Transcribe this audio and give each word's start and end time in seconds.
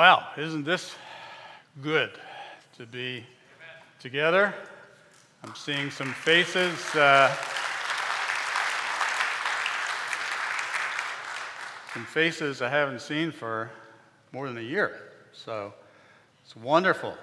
Wow, 0.00 0.28
isn't 0.38 0.64
this 0.64 0.94
good 1.82 2.10
to 2.78 2.86
be 2.86 3.22
together? 3.98 4.54
I'm 5.44 5.54
seeing 5.54 5.90
some 5.90 6.14
faces. 6.14 6.72
Uh, 6.94 7.28
some 11.92 12.06
faces 12.06 12.62
I 12.62 12.70
haven't 12.70 13.02
seen 13.02 13.30
for 13.30 13.70
more 14.32 14.48
than 14.48 14.56
a 14.56 14.62
year. 14.62 15.12
So 15.34 15.74
it's 16.46 16.56
wonderful. 16.56 17.14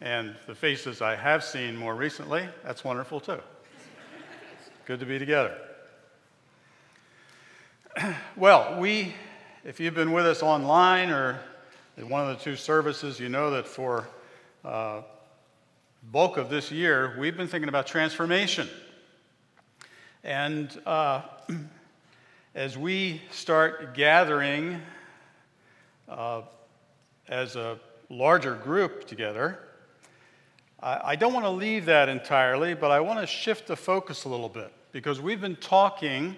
And 0.00 0.34
the 0.48 0.56
faces 0.56 1.00
I 1.00 1.14
have 1.14 1.44
seen 1.44 1.76
more 1.76 1.94
recently, 1.94 2.48
that's 2.64 2.82
wonderful 2.82 3.20
too. 3.20 3.38
Good 4.86 4.98
to 4.98 5.06
be 5.06 5.20
together. 5.20 5.56
well, 8.36 8.76
we, 8.80 9.14
if 9.64 9.78
you've 9.78 9.94
been 9.94 10.10
with 10.10 10.26
us 10.26 10.42
online 10.42 11.10
or 11.10 11.38
in 11.96 12.10
one 12.10 12.28
of 12.28 12.36
the 12.36 12.44
two 12.44 12.56
services, 12.56 13.18
you 13.18 13.30
know 13.30 13.50
that 13.50 13.66
for 13.66 14.06
uh, 14.64 15.00
bulk 16.12 16.36
of 16.36 16.50
this 16.50 16.70
year, 16.70 17.16
we've 17.18 17.38
been 17.38 17.48
thinking 17.48 17.70
about 17.70 17.86
transformation. 17.86 18.68
And 20.22 20.78
uh, 20.84 21.22
as 22.54 22.76
we 22.76 23.22
start 23.30 23.94
gathering 23.94 24.82
uh, 26.06 26.42
as 27.28 27.56
a 27.56 27.78
larger 28.10 28.56
group 28.56 29.06
together, 29.06 29.58
I, 30.82 31.00
I 31.02 31.16
don't 31.16 31.32
want 31.32 31.46
to 31.46 31.50
leave 31.50 31.86
that 31.86 32.10
entirely, 32.10 32.74
but 32.74 32.90
I 32.90 33.00
want 33.00 33.20
to 33.20 33.26
shift 33.26 33.68
the 33.68 33.76
focus 33.76 34.24
a 34.24 34.28
little 34.28 34.50
bit 34.50 34.70
because 34.92 35.18
we've 35.18 35.40
been 35.40 35.56
talking 35.56 36.36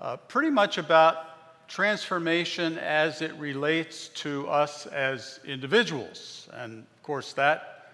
uh, 0.00 0.16
pretty 0.16 0.50
much 0.50 0.76
about 0.78 1.31
transformation 1.68 2.78
as 2.78 3.22
it 3.22 3.34
relates 3.34 4.08
to 4.08 4.48
us 4.48 4.86
as 4.86 5.40
individuals. 5.44 6.48
And 6.52 6.80
of 6.80 7.02
course, 7.02 7.32
that, 7.34 7.88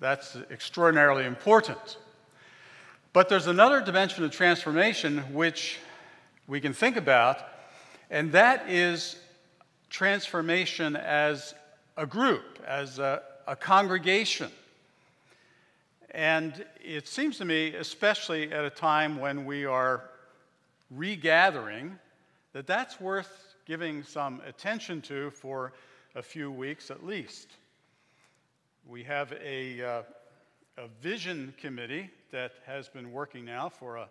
that's 0.00 0.36
extraordinarily 0.50 1.24
important. 1.24 1.98
But 3.12 3.28
there's 3.28 3.46
another 3.46 3.80
dimension 3.80 4.24
of 4.24 4.30
transformation 4.30 5.18
which 5.32 5.78
we 6.46 6.60
can 6.60 6.72
think 6.72 6.96
about, 6.96 7.38
and 8.10 8.32
that 8.32 8.68
is 8.68 9.16
transformation 9.90 10.96
as 10.96 11.54
a 11.96 12.06
group, 12.06 12.58
as 12.66 12.98
a, 12.98 13.22
a 13.46 13.56
congregation. 13.56 14.50
And 16.10 16.64
it 16.82 17.08
seems 17.08 17.38
to 17.38 17.44
me, 17.44 17.74
especially 17.74 18.52
at 18.52 18.64
a 18.64 18.70
time 18.70 19.18
when 19.18 19.44
we 19.44 19.64
are 19.66 20.04
regathering, 20.90 21.98
that 22.58 22.66
that's 22.66 23.00
worth 23.00 23.54
giving 23.66 24.02
some 24.02 24.42
attention 24.44 25.00
to 25.00 25.30
for 25.30 25.72
a 26.16 26.22
few 26.22 26.50
weeks 26.50 26.90
at 26.90 27.06
least. 27.06 27.52
We 28.84 29.04
have 29.04 29.32
a, 29.40 29.80
uh, 29.80 30.02
a 30.76 30.88
vision 31.00 31.54
committee 31.56 32.10
that 32.32 32.54
has 32.66 32.88
been 32.88 33.12
working 33.12 33.44
now 33.44 33.68
for 33.68 33.98
a, 33.98 34.08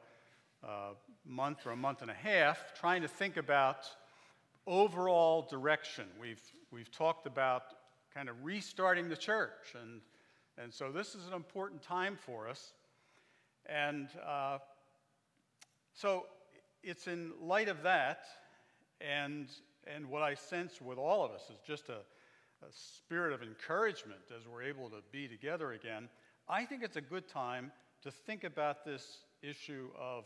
a 0.63 0.91
month 1.25 1.67
or 1.67 1.71
a 1.71 1.75
month 1.75 2.01
and 2.01 2.09
a 2.09 2.13
half, 2.13 2.73
trying 2.79 3.01
to 3.01 3.09
think 3.09 3.35
about 3.35 3.85
overall 4.65 5.41
direction. 5.41 6.05
We've, 6.17 6.41
we've 6.71 6.89
talked 6.89 7.27
about 7.27 7.63
kind 8.15 8.29
of 8.29 8.45
restarting 8.45 9.09
the 9.09 9.17
church, 9.17 9.75
and, 9.77 9.99
and 10.57 10.73
so 10.73 10.89
this 10.89 11.15
is 11.15 11.27
an 11.27 11.33
important 11.33 11.81
time 11.81 12.17
for 12.25 12.47
us. 12.47 12.71
And 13.65 14.07
uh, 14.25 14.59
so 15.93 16.27
it's 16.83 17.07
in 17.07 17.31
light 17.41 17.69
of 17.69 17.83
that 17.83 18.19
and, 19.01 19.47
and 19.85 20.09
what 20.09 20.23
I 20.23 20.33
sense 20.35 20.81
with 20.81 20.97
all 20.97 21.23
of 21.23 21.31
us 21.31 21.43
is 21.49 21.59
just 21.65 21.89
a, 21.89 21.99
a 22.65 22.71
spirit 22.71 23.33
of 23.33 23.41
encouragement 23.41 24.21
as 24.35 24.47
we're 24.47 24.63
able 24.63 24.89
to 24.89 24.97
be 25.11 25.27
together 25.27 25.73
again. 25.73 26.09
I 26.49 26.65
think 26.65 26.83
it's 26.83 26.95
a 26.95 27.01
good 27.01 27.27
time 27.27 27.71
to 28.03 28.11
think 28.11 28.43
about 28.43 28.85
this 28.85 29.19
issue 29.41 29.89
of 29.99 30.25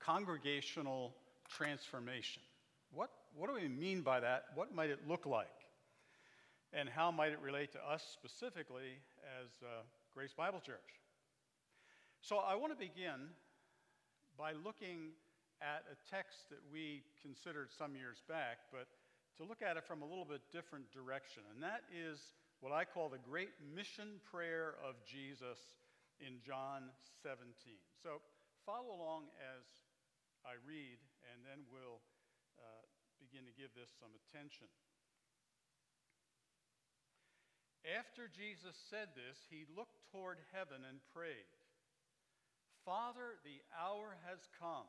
congregational 0.00 1.14
transformation. 1.48 2.42
What, 2.92 3.10
what 3.34 3.48
do 3.48 3.54
we 3.54 3.68
mean 3.68 4.02
by 4.02 4.20
that? 4.20 4.46
What 4.54 4.74
might 4.74 4.90
it 4.90 5.00
look 5.06 5.26
like? 5.26 5.46
And 6.72 6.88
how 6.88 7.10
might 7.10 7.32
it 7.32 7.40
relate 7.42 7.72
to 7.72 7.78
us 7.78 8.04
specifically 8.12 8.98
as 9.40 9.48
uh, 9.62 9.82
Grace 10.14 10.32
Bible 10.32 10.60
Church? 10.60 10.78
So 12.20 12.38
I 12.38 12.54
want 12.54 12.72
to 12.72 12.78
begin 12.78 13.30
by 14.36 14.52
looking 14.64 15.10
at 15.60 15.84
a 15.92 15.96
text 16.08 16.48
that 16.48 16.64
we 16.72 17.04
considered 17.20 17.68
some 17.72 17.94
years 17.94 18.24
back, 18.28 18.72
but 18.72 18.88
to 19.36 19.44
look 19.44 19.60
at 19.60 19.76
it 19.76 19.84
from 19.84 20.00
a 20.02 20.08
little 20.08 20.24
bit 20.24 20.40
different 20.52 20.88
direction. 20.92 21.44
And 21.52 21.62
that 21.62 21.84
is 21.92 22.20
what 22.60 22.72
I 22.72 22.84
call 22.84 23.08
the 23.08 23.20
great 23.20 23.52
mission 23.72 24.20
prayer 24.28 24.76
of 24.80 25.00
Jesus 25.04 25.60
in 26.20 26.40
John 26.44 26.92
17. 27.24 27.48
So 28.04 28.20
follow 28.68 28.92
along 28.92 29.32
as 29.40 29.64
I 30.44 30.60
read, 30.64 31.00
and 31.32 31.40
then 31.44 31.64
we'll 31.68 32.00
uh, 32.60 32.84
begin 33.20 33.44
to 33.48 33.54
give 33.56 33.72
this 33.76 33.92
some 33.96 34.12
attention. 34.12 34.68
After 37.84 38.28
Jesus 38.28 38.76
said 38.92 39.16
this, 39.16 39.40
he 39.48 39.64
looked 39.72 40.04
toward 40.12 40.36
heaven 40.52 40.84
and 40.84 41.00
prayed, 41.16 41.48
Father, 42.84 43.40
the 43.40 43.60
hour 43.72 44.20
has 44.28 44.44
come. 44.60 44.88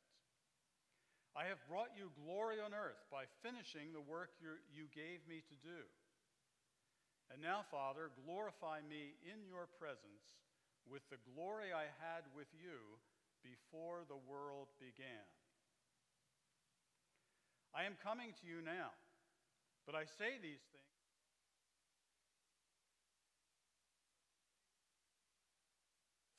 I 1.31 1.47
have 1.47 1.63
brought 1.71 1.95
you 1.95 2.11
glory 2.27 2.59
on 2.59 2.75
earth 2.75 2.99
by 3.07 3.23
finishing 3.39 3.95
the 3.95 4.03
work 4.03 4.35
you 4.43 4.85
gave 4.91 5.23
me 5.31 5.39
to 5.47 5.55
do. 5.63 5.81
And 7.31 7.39
now, 7.39 7.63
Father, 7.71 8.11
glorify 8.27 8.83
me 8.83 9.15
in 9.23 9.47
your 9.47 9.71
presence 9.79 10.35
with 10.83 11.07
the 11.07 11.15
glory 11.31 11.71
I 11.71 11.87
had 12.03 12.27
with 12.35 12.51
you 12.51 12.99
before 13.39 14.03
the 14.09 14.19
world 14.27 14.67
began. 14.79 15.23
I 17.73 17.85
am 17.87 17.95
coming 18.03 18.35
to 18.41 18.47
you 18.47 18.59
now, 18.59 18.91
but 19.85 19.95
I 19.95 20.03
say 20.03 20.35
these 20.41 20.59
things. 20.75 20.83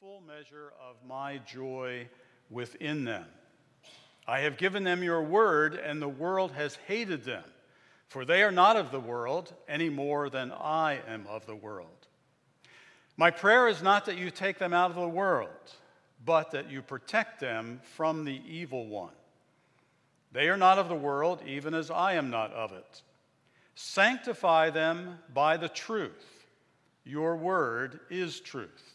Full 0.01 0.21
measure 0.21 0.75
of 0.77 0.97
my 1.09 1.39
joy 1.39 2.09
within 2.51 3.05
them. 3.05 3.25
I 4.27 4.41
have 4.41 4.57
given 4.57 4.85
them 4.85 5.03
your 5.03 5.23
word, 5.23 5.75
and 5.75 6.01
the 6.01 6.09
world 6.09 6.53
has 6.53 6.77
hated 6.87 7.25
them, 7.25 7.45
for 8.09 8.25
they 8.25 8.43
are 8.43 8.53
not 8.53 8.77
of 8.77 8.91
the 8.91 9.01
world 9.01 9.53
any 9.69 9.89
more 9.89 10.31
than 10.31 10.53
I 10.53 11.01
am 11.09 11.27
of 11.29 11.47
the 11.47 11.57
world. 11.57 11.89
My 13.17 13.31
prayer 13.31 13.69
is 13.69 13.83
not 13.83 14.07
that 14.07 14.19
you 14.19 14.31
take 14.31 14.59
them 14.59 14.73
out 14.73 14.91
of 14.91 14.97
the 14.97 15.09
world, 15.09 15.49
but 16.25 16.53
that 16.53 16.71
you 16.71 16.83
protect 16.83 17.41
them 17.41 17.81
from 17.97 18.25
the 18.25 18.41
evil 18.47 18.87
one. 18.87 19.13
They 20.33 20.49
are 20.49 20.57
not 20.57 20.79
of 20.79 20.89
the 20.89 20.95
world, 20.95 21.43
even 21.47 21.75
as 21.75 21.91
I 21.91 22.15
am 22.15 22.31
not 22.31 22.53
of 22.53 22.73
it. 22.73 23.03
Sanctify 23.75 24.71
them 24.71 25.19
by 25.33 25.57
the 25.57 25.69
truth. 25.69 26.47
Your 27.05 27.37
word 27.37 28.01
is 28.09 28.41
truth. 28.41 28.95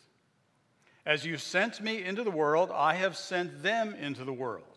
As 1.06 1.26
you 1.26 1.38
sent 1.38 1.82
me 1.82 2.04
into 2.04 2.24
the 2.24 2.32
world, 2.32 2.72
I 2.74 2.96
have 2.96 3.18
sent 3.18 3.62
them 3.62 3.94
into 3.96 4.24
the 4.24 4.34
world. 4.34 4.77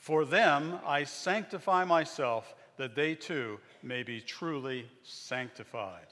For 0.00 0.24
them 0.24 0.78
I 0.86 1.04
sanctify 1.04 1.84
myself, 1.84 2.54
that 2.78 2.94
they 2.94 3.14
too 3.14 3.60
may 3.82 4.02
be 4.02 4.22
truly 4.22 4.88
sanctified. 5.02 6.06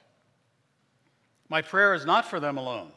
My 1.49 1.63
prayer 1.63 1.95
is 1.95 2.05
not 2.05 2.27
for 2.27 2.39
them 2.39 2.59
alone. 2.59 2.93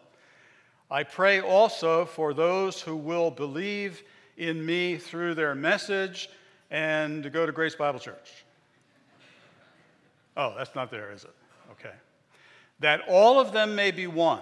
I 0.90 1.04
pray 1.04 1.40
also 1.40 2.04
for 2.04 2.34
those 2.34 2.82
who 2.82 2.98
will 2.98 3.32
believe 3.32 4.04
in 4.36 4.66
me 4.66 4.98
through 4.98 5.36
their 5.36 5.56
message 5.56 6.30
and 6.70 7.32
go 7.32 7.46
to 7.46 7.54
Grace 7.54 7.76
Bible 7.76 8.00
Church. 8.00 8.44
Oh, 10.36 10.54
that's 10.58 10.76
not 10.76 10.92
there, 10.92 11.14
is 11.14 11.24
it? 11.24 11.34
Okay. 11.72 11.96
That 12.82 13.04
all 13.08 13.40
of 13.40 13.54
them 13.54 13.76
may 13.76 13.92
be 13.92 14.08
one 14.08 14.42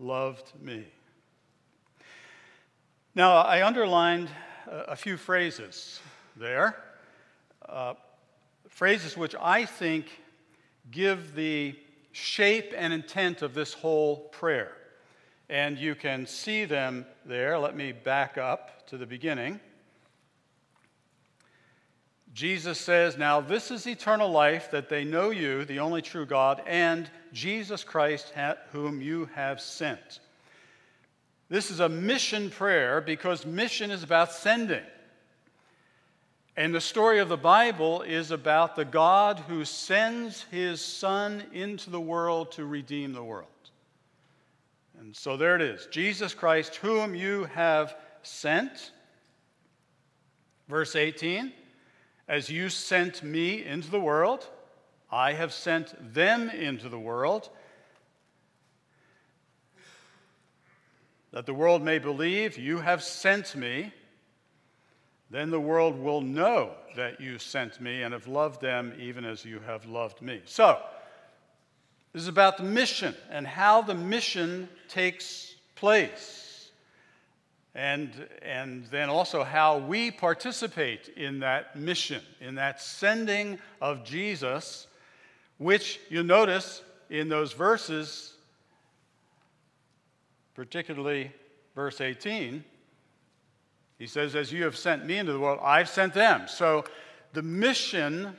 loved 0.00 0.50
me. 0.60 0.86
Now, 3.14 3.36
I 3.36 3.66
underlined 3.66 4.30
a 4.66 4.96
few 4.96 5.18
phrases 5.18 6.00
there, 6.36 6.74
uh, 7.68 7.94
phrases 8.68 9.16
which 9.16 9.34
I 9.38 9.66
think 9.66 10.06
give 10.90 11.34
the 11.34 11.78
shape 12.12 12.72
and 12.74 12.92
intent 12.94 13.42
of 13.42 13.52
this 13.52 13.74
whole 13.74 14.16
prayer. 14.30 14.72
And 15.50 15.76
you 15.76 15.94
can 15.94 16.26
see 16.26 16.64
them 16.64 17.04
there. 17.26 17.58
Let 17.58 17.76
me 17.76 17.92
back 17.92 18.38
up 18.38 18.86
to 18.86 18.96
the 18.96 19.06
beginning. 19.06 19.60
Jesus 22.32 22.78
says, 22.80 23.18
Now 23.18 23.40
this 23.40 23.70
is 23.70 23.86
eternal 23.86 24.30
life, 24.30 24.70
that 24.70 24.88
they 24.88 25.04
know 25.04 25.30
you, 25.30 25.64
the 25.64 25.80
only 25.80 26.00
true 26.00 26.24
God, 26.24 26.62
and 26.66 27.10
Jesus 27.32 27.84
Christ, 27.84 28.32
whom 28.72 29.00
you 29.00 29.28
have 29.34 29.60
sent. 29.60 30.20
This 31.48 31.70
is 31.70 31.80
a 31.80 31.88
mission 31.88 32.50
prayer 32.50 33.00
because 33.00 33.44
mission 33.44 33.90
is 33.90 34.02
about 34.02 34.32
sending. 34.32 34.84
And 36.56 36.74
the 36.74 36.80
story 36.80 37.20
of 37.20 37.28
the 37.28 37.36
Bible 37.36 38.02
is 38.02 38.30
about 38.30 38.76
the 38.76 38.84
God 38.84 39.38
who 39.40 39.64
sends 39.64 40.42
his 40.50 40.80
Son 40.80 41.42
into 41.52 41.90
the 41.90 42.00
world 42.00 42.52
to 42.52 42.64
redeem 42.64 43.12
the 43.12 43.24
world. 43.24 43.48
And 44.98 45.16
so 45.16 45.36
there 45.36 45.56
it 45.56 45.62
is 45.62 45.86
Jesus 45.90 46.34
Christ, 46.34 46.76
whom 46.76 47.14
you 47.14 47.44
have 47.54 47.96
sent. 48.22 48.92
Verse 50.68 50.94
18 50.94 51.52
As 52.28 52.50
you 52.50 52.68
sent 52.68 53.22
me 53.22 53.64
into 53.64 53.90
the 53.90 54.00
world, 54.00 54.46
I 55.10 55.32
have 55.32 55.52
sent 55.52 56.14
them 56.14 56.48
into 56.50 56.88
the 56.88 56.98
world. 56.98 57.50
that 61.32 61.46
the 61.46 61.54
world 61.54 61.82
may 61.82 61.98
believe 61.98 62.58
you 62.58 62.78
have 62.78 63.02
sent 63.02 63.54
me. 63.54 63.92
Then 65.30 65.50
the 65.50 65.60
world 65.60 65.98
will 65.98 66.20
know 66.20 66.72
that 66.96 67.20
you 67.20 67.38
sent 67.38 67.80
me 67.80 68.02
and 68.02 68.12
have 68.12 68.26
loved 68.26 68.60
them 68.60 68.92
even 68.98 69.24
as 69.24 69.44
you 69.44 69.60
have 69.60 69.86
loved 69.86 70.20
me. 70.22 70.40
So, 70.44 70.80
this 72.12 72.22
is 72.22 72.28
about 72.28 72.56
the 72.56 72.64
mission 72.64 73.14
and 73.30 73.46
how 73.46 73.82
the 73.82 73.94
mission 73.94 74.68
takes 74.88 75.54
place. 75.76 76.72
And, 77.76 78.10
and 78.42 78.84
then 78.86 79.08
also 79.08 79.44
how 79.44 79.78
we 79.78 80.10
participate 80.10 81.08
in 81.16 81.38
that 81.38 81.76
mission, 81.76 82.20
in 82.40 82.56
that 82.56 82.82
sending 82.82 83.60
of 83.80 84.02
Jesus, 84.02 84.88
which 85.60 86.00
you'll 86.08 86.24
notice 86.24 86.82
in 87.10 87.28
those 87.28 87.52
verses 87.52 88.34
particularly 90.60 91.32
verse 91.74 92.02
18, 92.02 92.62
he 93.98 94.06
says, 94.06 94.36
As 94.36 94.52
you 94.52 94.64
have 94.64 94.76
sent 94.76 95.06
me 95.06 95.16
into 95.16 95.32
the 95.32 95.38
world, 95.38 95.58
I've 95.62 95.88
sent 95.88 96.12
them. 96.12 96.42
So 96.48 96.84
the 97.32 97.40
mission, 97.40 98.36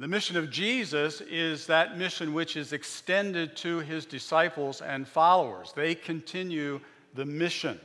the 0.00 0.08
mission 0.08 0.36
of 0.36 0.50
Jesus 0.50 1.20
is 1.20 1.66
that 1.66 1.98
mission 1.98 2.34
which 2.34 2.56
is 2.56 2.72
extended 2.72 3.56
to 3.58 3.78
his 3.78 4.06
disciples 4.06 4.80
and 4.80 5.06
followers. 5.06 5.72
They 5.76 5.94
continue 5.94 6.80
the 7.14 7.24
mission 7.24 7.80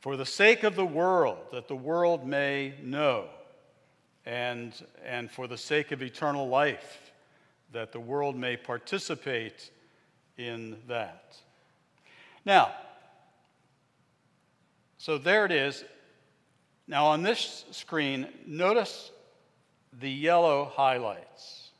for 0.00 0.16
the 0.16 0.24
sake 0.24 0.62
of 0.62 0.74
the 0.74 0.86
world, 0.86 1.38
that 1.52 1.68
the 1.68 1.76
world 1.76 2.26
may 2.26 2.72
know, 2.82 3.26
and, 4.24 4.72
and 5.04 5.30
for 5.30 5.46
the 5.46 5.58
sake 5.58 5.92
of 5.92 6.02
eternal 6.02 6.48
life, 6.48 7.07
that 7.72 7.92
the 7.92 8.00
world 8.00 8.36
may 8.36 8.56
participate 8.56 9.70
in 10.36 10.76
that. 10.86 11.36
Now, 12.44 12.72
so 14.96 15.18
there 15.18 15.44
it 15.44 15.52
is. 15.52 15.84
Now, 16.86 17.06
on 17.06 17.22
this 17.22 17.64
screen, 17.70 18.28
notice 18.46 19.10
the 20.00 20.10
yellow 20.10 20.72
highlights. 20.74 21.70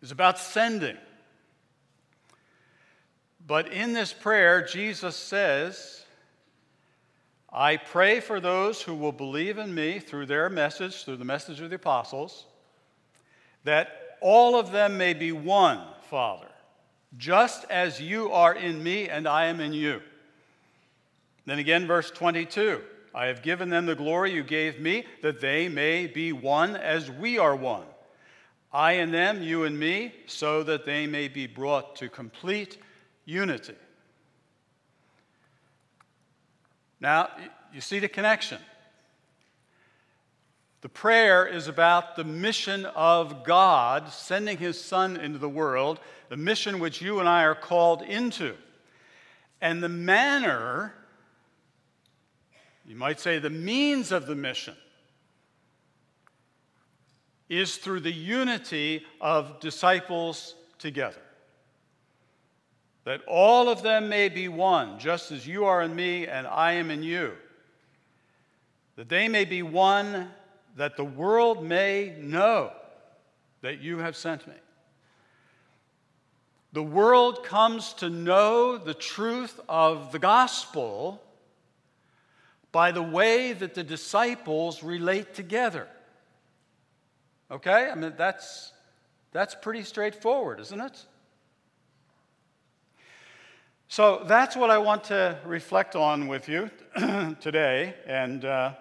It's 0.00 0.12
about 0.12 0.38
sending. 0.38 0.96
But 3.46 3.72
in 3.72 3.94
this 3.94 4.12
prayer, 4.12 4.64
Jesus 4.64 5.16
says, 5.16 6.04
I 7.50 7.76
pray 7.76 8.20
for 8.20 8.40
those 8.40 8.82
who 8.82 8.94
will 8.94 9.12
believe 9.12 9.58
in 9.58 9.74
me 9.74 9.98
through 9.98 10.26
their 10.26 10.48
message, 10.50 11.04
through 11.04 11.16
the 11.16 11.24
message 11.24 11.60
of 11.60 11.70
the 11.70 11.76
apostles, 11.76 12.46
that 13.64 14.16
all 14.20 14.58
of 14.58 14.72
them 14.72 14.98
may 14.98 15.14
be 15.14 15.32
one, 15.32 15.80
Father 16.10 16.48
just 17.16 17.64
as 17.70 18.00
you 18.00 18.32
are 18.32 18.54
in 18.54 18.82
me 18.82 19.08
and 19.08 19.26
I 19.26 19.46
am 19.46 19.60
in 19.60 19.72
you. 19.72 20.02
Then 21.46 21.58
again, 21.58 21.86
verse 21.86 22.10
22 22.10 22.82
I 23.14 23.26
have 23.26 23.42
given 23.42 23.70
them 23.70 23.86
the 23.86 23.94
glory 23.94 24.32
you 24.32 24.42
gave 24.42 24.78
me, 24.80 25.06
that 25.22 25.40
they 25.40 25.68
may 25.68 26.06
be 26.06 26.32
one 26.32 26.76
as 26.76 27.10
we 27.10 27.38
are 27.38 27.56
one. 27.56 27.86
I 28.70 28.92
and 28.92 29.12
them, 29.12 29.42
you 29.42 29.64
and 29.64 29.78
me, 29.78 30.12
so 30.26 30.62
that 30.64 30.84
they 30.84 31.06
may 31.06 31.28
be 31.28 31.46
brought 31.46 31.96
to 31.96 32.10
complete 32.10 32.76
unity. 33.24 33.74
Now, 37.00 37.28
you 37.72 37.80
see 37.80 37.98
the 37.98 38.08
connection. 38.08 38.58
The 40.80 40.88
prayer 40.88 41.46
is 41.46 41.66
about 41.66 42.14
the 42.14 42.24
mission 42.24 42.86
of 42.86 43.44
God 43.44 44.10
sending 44.10 44.58
his 44.58 44.80
Son 44.80 45.16
into 45.16 45.38
the 45.38 45.48
world, 45.48 45.98
the 46.28 46.36
mission 46.36 46.78
which 46.78 47.02
you 47.02 47.18
and 47.18 47.28
I 47.28 47.42
are 47.42 47.54
called 47.54 48.02
into. 48.02 48.54
And 49.60 49.82
the 49.82 49.88
manner, 49.88 50.94
you 52.86 52.94
might 52.94 53.18
say 53.18 53.38
the 53.38 53.50
means 53.50 54.12
of 54.12 54.26
the 54.26 54.36
mission, 54.36 54.76
is 57.48 57.76
through 57.76 58.00
the 58.00 58.12
unity 58.12 59.04
of 59.20 59.58
disciples 59.58 60.54
together. 60.78 61.20
That 63.08 63.22
all 63.26 63.70
of 63.70 63.80
them 63.80 64.10
may 64.10 64.28
be 64.28 64.48
one, 64.48 64.98
just 64.98 65.32
as 65.32 65.46
you 65.46 65.64
are 65.64 65.80
in 65.80 65.96
me 65.96 66.26
and 66.26 66.46
I 66.46 66.72
am 66.72 66.90
in 66.90 67.02
you. 67.02 67.32
That 68.96 69.08
they 69.08 69.28
may 69.28 69.46
be 69.46 69.62
one 69.62 70.28
that 70.76 70.98
the 70.98 71.06
world 71.06 71.64
may 71.64 72.14
know 72.20 72.70
that 73.62 73.80
you 73.80 73.96
have 74.00 74.14
sent 74.14 74.46
me. 74.46 74.52
The 76.74 76.82
world 76.82 77.44
comes 77.44 77.94
to 77.94 78.10
know 78.10 78.76
the 78.76 78.92
truth 78.92 79.58
of 79.70 80.12
the 80.12 80.18
gospel 80.18 81.22
by 82.72 82.92
the 82.92 83.02
way 83.02 83.54
that 83.54 83.72
the 83.72 83.84
disciples 83.84 84.82
relate 84.82 85.32
together. 85.32 85.88
Okay? 87.50 87.88
I 87.90 87.94
mean, 87.94 88.12
that's, 88.18 88.70
that's 89.32 89.54
pretty 89.54 89.84
straightforward, 89.84 90.60
isn't 90.60 90.82
it? 90.82 91.06
So 93.88 94.22
that's 94.26 94.54
what 94.54 94.70
I 94.70 94.78
want 94.78 95.04
to 95.04 95.38
reflect 95.44 95.96
on 95.96 96.28
with 96.28 96.48
you 96.48 96.70
today. 97.40 97.94
And. 98.06 98.44
Uh, 98.44 98.74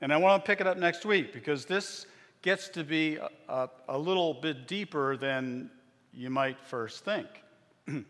and 0.00 0.12
I 0.12 0.16
want 0.16 0.44
to 0.44 0.46
pick 0.46 0.60
it 0.60 0.66
up 0.66 0.78
next 0.78 1.04
week 1.04 1.32
because 1.32 1.64
this 1.64 2.06
gets 2.42 2.68
to 2.70 2.84
be 2.84 3.18
a, 3.48 3.68
a, 3.88 3.98
little 3.98 4.32
bit 4.32 4.68
deeper 4.68 5.16
than 5.16 5.70
you 6.14 6.30
might 6.30 6.60
first 6.60 7.04
think. 7.04 7.26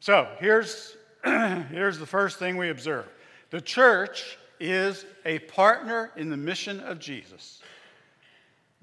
so 0.00 0.28
here's, 0.40 0.96
here's 1.24 1.98
the 1.98 2.06
first 2.06 2.38
thing 2.38 2.56
we 2.56 2.70
observe 2.70 3.06
the 3.50 3.60
church 3.60 4.36
is 4.58 5.06
a 5.24 5.38
partner 5.40 6.10
in 6.16 6.28
the 6.28 6.36
mission 6.36 6.80
of 6.80 6.98
Jesus. 6.98 7.60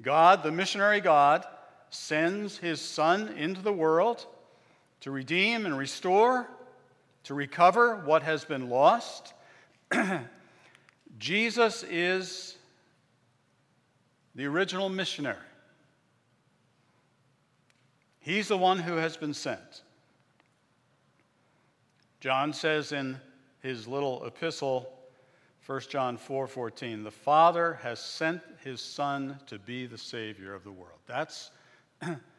God, 0.01 0.43
the 0.43 0.51
missionary 0.51 1.01
God, 1.01 1.46
sends 1.89 2.58
his 2.58 2.79
Son 2.79 3.27
into 3.38 3.62
the 3.62 3.74
world 3.74 4.25
to 5.01 5.12
redeem 5.12 5.65
and 5.65 5.77
restore, 5.77 6.50
to 7.24 7.34
recover 7.34 7.98
what 7.98 8.24
has 8.24 8.46
been 8.46 8.70
lost. 8.70 9.34
Jesus 11.17 11.84
is 11.84 12.58
the 14.36 14.46
original 14.46 14.89
missionary. 14.89 15.38
He's 18.20 18.48
the 18.48 18.58
one 18.58 18.79
who 18.79 18.96
has 18.96 19.17
been 19.17 19.34
sent. 19.34 19.81
John 22.20 22.53
says 22.53 22.91
in 22.91 23.20
his 23.62 23.88
little 23.88 24.24
epistle, 24.25 24.91
1 25.65 25.81
John 25.89 26.17
4:14, 26.17 27.03
the 27.03 27.12
Father 27.12 27.75
has 27.81 28.00
sent 28.00 28.41
his 28.63 28.81
Son 28.81 29.39
to 29.48 29.58
be 29.58 29.86
the 29.88 29.98
Savior 29.98 30.53
of 30.53 30.63
the 30.63 30.72
world. 30.72 31.00
That's, 31.08 31.51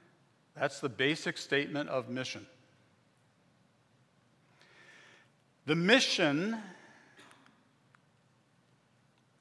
That's 0.59 0.81
the 0.81 0.89
basic 0.89 1.39
statement 1.39 1.89
of 1.89 2.09
mission. 2.09 2.47
The 5.67 5.75
mission, 5.75 6.57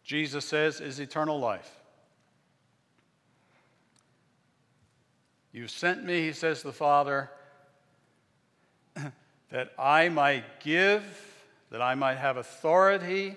Jesus 0.03 0.45
says, 0.45 0.79
is 0.79 0.99
eternal 0.99 1.39
life. 1.39 1.69
You 5.51 5.67
sent 5.67 6.05
me, 6.05 6.21
he 6.21 6.31
says 6.31 6.63
the 6.63 6.71
Father, 6.71 7.29
that 9.49 9.73
I 9.77 10.07
might 10.09 10.61
give, 10.61 11.03
that 11.71 11.81
I 11.81 11.95
might 11.95 12.17
have 12.17 12.37
authority 12.37 13.35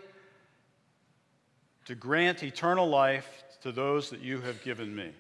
to 1.87 1.95
grant 1.95 2.43
eternal 2.43 2.89
life 2.89 3.45
to 3.63 3.73
those 3.73 4.11
that 4.11 4.21
you 4.21 4.41
have 4.43 4.63
given 4.63 4.95
me. 4.95 5.11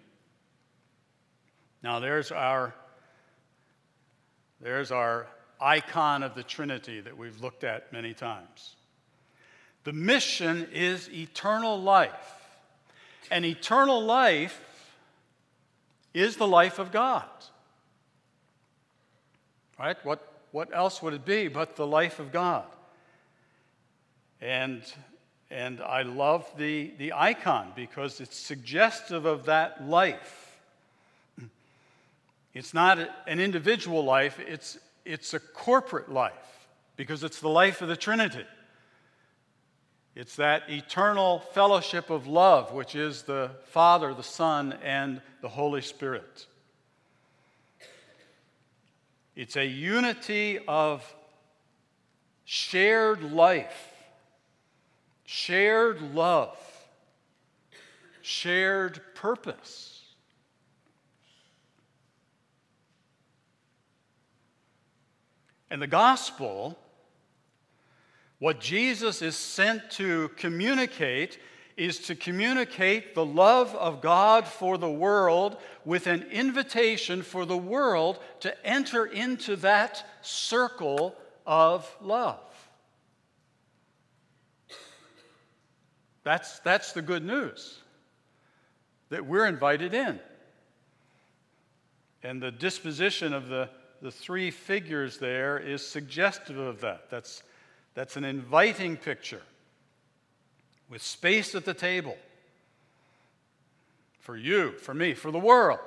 Now 1.84 2.00
there's 2.00 2.32
our 2.32 2.72
there's 4.62 4.90
our 4.90 5.26
icon 5.60 6.22
of 6.22 6.34
the 6.34 6.42
Trinity 6.42 7.02
that 7.02 7.18
we've 7.18 7.38
looked 7.42 7.62
at 7.62 7.92
many 7.92 8.14
times. 8.14 8.76
The 9.84 9.92
mission 9.92 10.66
is 10.72 11.10
eternal 11.10 11.78
life. 11.78 12.32
And 13.30 13.44
eternal 13.44 14.02
life 14.02 14.58
is 16.14 16.36
the 16.36 16.46
life 16.46 16.78
of 16.78 16.90
God. 16.90 17.28
Right? 19.78 19.98
What, 20.04 20.26
what 20.52 20.74
else 20.74 21.02
would 21.02 21.12
it 21.12 21.26
be 21.26 21.48
but 21.48 21.76
the 21.76 21.86
life 21.86 22.18
of 22.18 22.32
God? 22.32 22.64
And, 24.40 24.82
and 25.50 25.82
I 25.82 26.00
love 26.00 26.50
the, 26.56 26.92
the 26.96 27.12
icon 27.12 27.72
because 27.76 28.22
it's 28.22 28.38
suggestive 28.38 29.26
of 29.26 29.44
that 29.44 29.86
life. 29.86 30.43
It's 32.54 32.72
not 32.72 32.98
an 33.26 33.40
individual 33.40 34.04
life, 34.04 34.38
it's, 34.38 34.78
it's 35.04 35.34
a 35.34 35.40
corporate 35.40 36.10
life 36.10 36.32
because 36.96 37.24
it's 37.24 37.40
the 37.40 37.48
life 37.48 37.82
of 37.82 37.88
the 37.88 37.96
Trinity. 37.96 38.44
It's 40.14 40.36
that 40.36 40.70
eternal 40.70 41.40
fellowship 41.40 42.08
of 42.08 42.28
love, 42.28 42.72
which 42.72 42.94
is 42.94 43.22
the 43.22 43.50
Father, 43.70 44.14
the 44.14 44.22
Son, 44.22 44.72
and 44.84 45.20
the 45.42 45.48
Holy 45.48 45.80
Spirit. 45.80 46.46
It's 49.34 49.56
a 49.56 49.66
unity 49.66 50.60
of 50.68 51.02
shared 52.44 53.32
life, 53.32 53.92
shared 55.24 56.14
love, 56.14 56.56
shared 58.22 59.00
purpose. 59.16 59.93
And 65.74 65.82
the 65.82 65.88
gospel, 65.88 66.78
what 68.38 68.60
Jesus 68.60 69.22
is 69.22 69.34
sent 69.34 69.90
to 69.90 70.28
communicate, 70.36 71.40
is 71.76 71.98
to 72.06 72.14
communicate 72.14 73.16
the 73.16 73.24
love 73.24 73.74
of 73.74 74.00
God 74.00 74.46
for 74.46 74.78
the 74.78 74.88
world 74.88 75.56
with 75.84 76.06
an 76.06 76.26
invitation 76.30 77.22
for 77.22 77.44
the 77.44 77.56
world 77.56 78.20
to 78.38 78.64
enter 78.64 79.04
into 79.04 79.56
that 79.56 80.06
circle 80.22 81.16
of 81.44 81.92
love. 82.00 82.38
That's, 86.22 86.60
that's 86.60 86.92
the 86.92 87.02
good 87.02 87.24
news 87.24 87.80
that 89.08 89.26
we're 89.26 89.46
invited 89.46 89.92
in. 89.92 90.20
And 92.22 92.40
the 92.40 92.52
disposition 92.52 93.32
of 93.32 93.48
the 93.48 93.70
the 94.02 94.10
three 94.10 94.50
figures 94.50 95.18
there 95.18 95.58
is 95.58 95.86
suggestive 95.86 96.58
of 96.58 96.80
that. 96.80 97.10
That's, 97.10 97.42
that's 97.94 98.16
an 98.16 98.24
inviting 98.24 98.96
picture 98.96 99.42
with 100.90 101.02
space 101.02 101.54
at 101.54 101.64
the 101.64 101.74
table 101.74 102.16
for 104.20 104.36
you, 104.36 104.72
for 104.78 104.94
me, 104.94 105.14
for 105.14 105.30
the 105.30 105.38
world. 105.38 105.78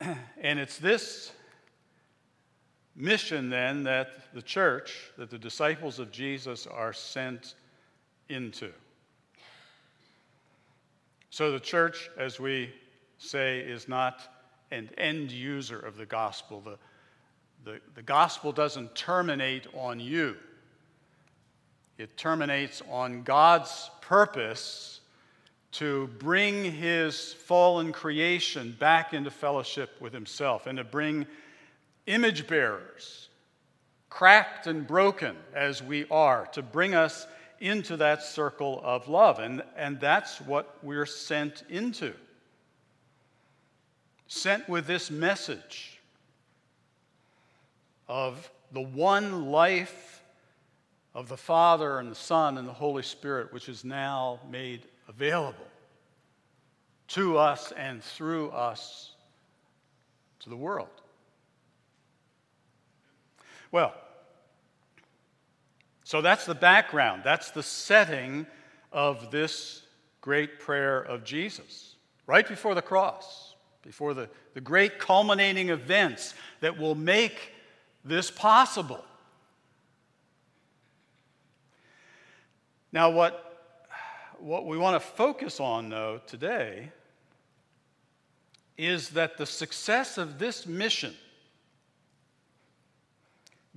And 0.40 0.58
it's 0.58 0.76
this 0.76 1.32
mission 2.94 3.48
then 3.48 3.84
that 3.84 4.34
the 4.34 4.42
church, 4.42 5.10
that 5.16 5.30
the 5.30 5.38
disciples 5.38 5.98
of 5.98 6.12
Jesus 6.12 6.66
are 6.66 6.92
sent 6.92 7.54
into. 8.28 8.70
So 11.30 11.50
the 11.50 11.60
church, 11.60 12.10
as 12.18 12.38
we 12.38 12.72
say 13.24 13.60
is 13.60 13.88
not 13.88 14.20
an 14.70 14.90
end 14.98 15.30
user 15.30 15.78
of 15.78 15.96
the 15.96 16.06
gospel. 16.06 16.60
The, 16.60 16.78
the, 17.64 17.80
the 17.94 18.02
gospel 18.02 18.52
doesn't 18.52 18.94
terminate 18.94 19.66
on 19.74 20.00
you, 20.00 20.36
it 21.96 22.16
terminates 22.16 22.82
on 22.90 23.22
God's 23.22 23.90
purpose 24.00 25.00
to 25.72 26.08
bring 26.18 26.70
his 26.70 27.32
fallen 27.32 27.92
creation 27.92 28.76
back 28.78 29.12
into 29.12 29.30
fellowship 29.30 29.90
with 30.00 30.12
himself 30.12 30.68
and 30.68 30.78
to 30.78 30.84
bring 30.84 31.26
image 32.06 32.46
bearers, 32.46 33.28
cracked 34.08 34.68
and 34.68 34.86
broken 34.86 35.36
as 35.52 35.82
we 35.82 36.06
are, 36.10 36.46
to 36.52 36.62
bring 36.62 36.94
us 36.94 37.26
into 37.60 37.96
that 37.96 38.22
circle 38.22 38.80
of 38.84 39.08
love. 39.08 39.38
And, 39.40 39.62
and 39.76 39.98
that's 39.98 40.40
what 40.40 40.78
we're 40.82 41.06
sent 41.06 41.64
into 41.68 42.14
sent 44.26 44.68
with 44.68 44.86
this 44.86 45.10
message 45.10 46.00
of 48.08 48.50
the 48.72 48.80
one 48.80 49.46
life 49.46 50.22
of 51.14 51.28
the 51.28 51.36
Father 51.36 51.98
and 51.98 52.10
the 52.10 52.16
Son 52.16 52.58
and 52.58 52.66
the 52.66 52.72
Holy 52.72 53.02
Spirit, 53.02 53.52
which 53.52 53.68
is 53.68 53.84
now 53.84 54.40
made 54.50 54.82
available 55.08 55.66
to 57.08 57.36
us 57.36 57.72
and 57.76 58.02
through 58.02 58.50
us 58.50 59.12
to 60.40 60.50
the 60.50 60.56
world. 60.56 60.88
Well, 63.70 63.94
so 66.04 66.20
that's 66.20 66.46
the 66.46 66.54
background, 66.54 67.22
that's 67.24 67.50
the 67.50 67.62
setting 67.62 68.46
of 68.92 69.30
this 69.30 69.82
great 70.20 70.60
prayer 70.60 71.00
of 71.00 71.24
Jesus, 71.24 71.96
right 72.26 72.46
before 72.46 72.74
the 72.74 72.82
cross 72.82 73.43
before 73.84 74.14
the, 74.14 74.28
the 74.54 74.60
great 74.60 74.98
culminating 74.98 75.68
events 75.68 76.34
that 76.60 76.78
will 76.78 76.94
make 76.94 77.52
this 78.04 78.30
possible. 78.30 79.04
Now, 82.92 83.10
what, 83.10 83.84
what 84.38 84.66
we 84.66 84.78
want 84.78 85.00
to 85.00 85.06
focus 85.06 85.60
on, 85.60 85.90
though, 85.90 86.20
today 86.26 86.90
is 88.78 89.10
that 89.10 89.36
the 89.36 89.46
success 89.46 90.16
of 90.16 90.38
this 90.38 90.66
mission, 90.66 91.14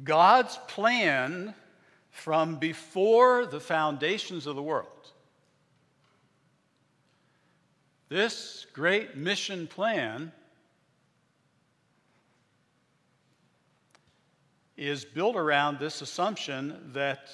God's 0.03 0.57
plan 0.67 1.53
from 2.11 2.55
before 2.55 3.45
the 3.45 3.59
foundations 3.59 4.47
of 4.47 4.55
the 4.55 4.63
world, 4.63 4.87
This 8.09 8.65
great 8.73 9.17
mission 9.17 9.67
plan 9.67 10.31
is 14.77 15.03
built 15.03 15.35
around 15.35 15.79
this 15.79 16.01
assumption 16.01 16.91
that 16.93 17.29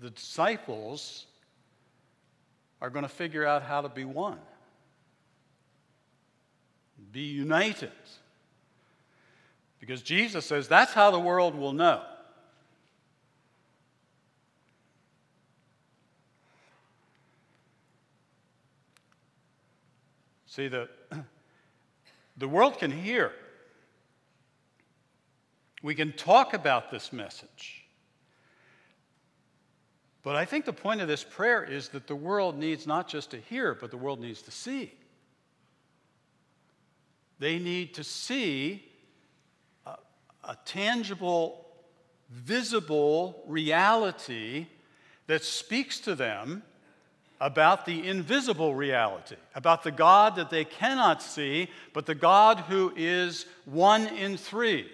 the 0.00 0.10
disciples 0.10 1.26
are 2.82 2.90
going 2.90 3.04
to 3.04 3.08
figure 3.08 3.46
out 3.46 3.62
how 3.62 3.80
to 3.80 3.88
be 3.88 4.04
one, 4.04 4.38
be 7.12 7.20
united. 7.20 7.92
Because 9.80 10.02
Jesus 10.02 10.44
says 10.44 10.68
that's 10.68 10.92
how 10.92 11.10
the 11.10 11.18
world 11.18 11.54
will 11.54 11.72
know. 11.72 12.02
See, 20.54 20.68
the, 20.68 20.88
the 22.36 22.46
world 22.46 22.78
can 22.78 22.92
hear. 22.92 23.32
We 25.82 25.96
can 25.96 26.12
talk 26.12 26.54
about 26.54 26.92
this 26.92 27.12
message. 27.12 27.84
But 30.22 30.36
I 30.36 30.44
think 30.44 30.64
the 30.64 30.72
point 30.72 31.00
of 31.00 31.08
this 31.08 31.24
prayer 31.24 31.64
is 31.64 31.88
that 31.88 32.06
the 32.06 32.14
world 32.14 32.56
needs 32.56 32.86
not 32.86 33.08
just 33.08 33.32
to 33.32 33.36
hear, 33.36 33.74
but 33.74 33.90
the 33.90 33.96
world 33.96 34.20
needs 34.20 34.42
to 34.42 34.52
see. 34.52 34.94
They 37.40 37.58
need 37.58 37.94
to 37.94 38.04
see 38.04 38.84
a, 39.84 39.96
a 40.44 40.56
tangible, 40.64 41.66
visible 42.30 43.42
reality 43.48 44.68
that 45.26 45.42
speaks 45.42 45.98
to 45.98 46.14
them 46.14 46.62
about 47.40 47.84
the 47.84 48.06
invisible 48.06 48.74
reality, 48.74 49.36
about 49.54 49.82
the 49.82 49.90
God 49.90 50.36
that 50.36 50.50
they 50.50 50.64
cannot 50.64 51.22
see, 51.22 51.68
but 51.92 52.06
the 52.06 52.14
God 52.14 52.60
who 52.60 52.92
is 52.96 53.46
one 53.64 54.06
in 54.06 54.36
three, 54.36 54.88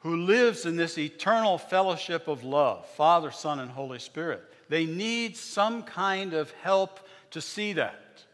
who 0.00 0.16
lives 0.16 0.66
in 0.66 0.76
this 0.76 0.98
eternal 0.98 1.58
fellowship 1.58 2.26
of 2.28 2.44
love 2.44 2.86
Father, 2.90 3.30
Son, 3.30 3.60
and 3.60 3.70
Holy 3.70 3.98
Spirit. 3.98 4.42
They 4.68 4.86
need 4.86 5.36
some 5.36 5.82
kind 5.82 6.32
of 6.32 6.50
help 6.62 7.00
to 7.32 7.40
see 7.40 7.72
that. 7.74 8.24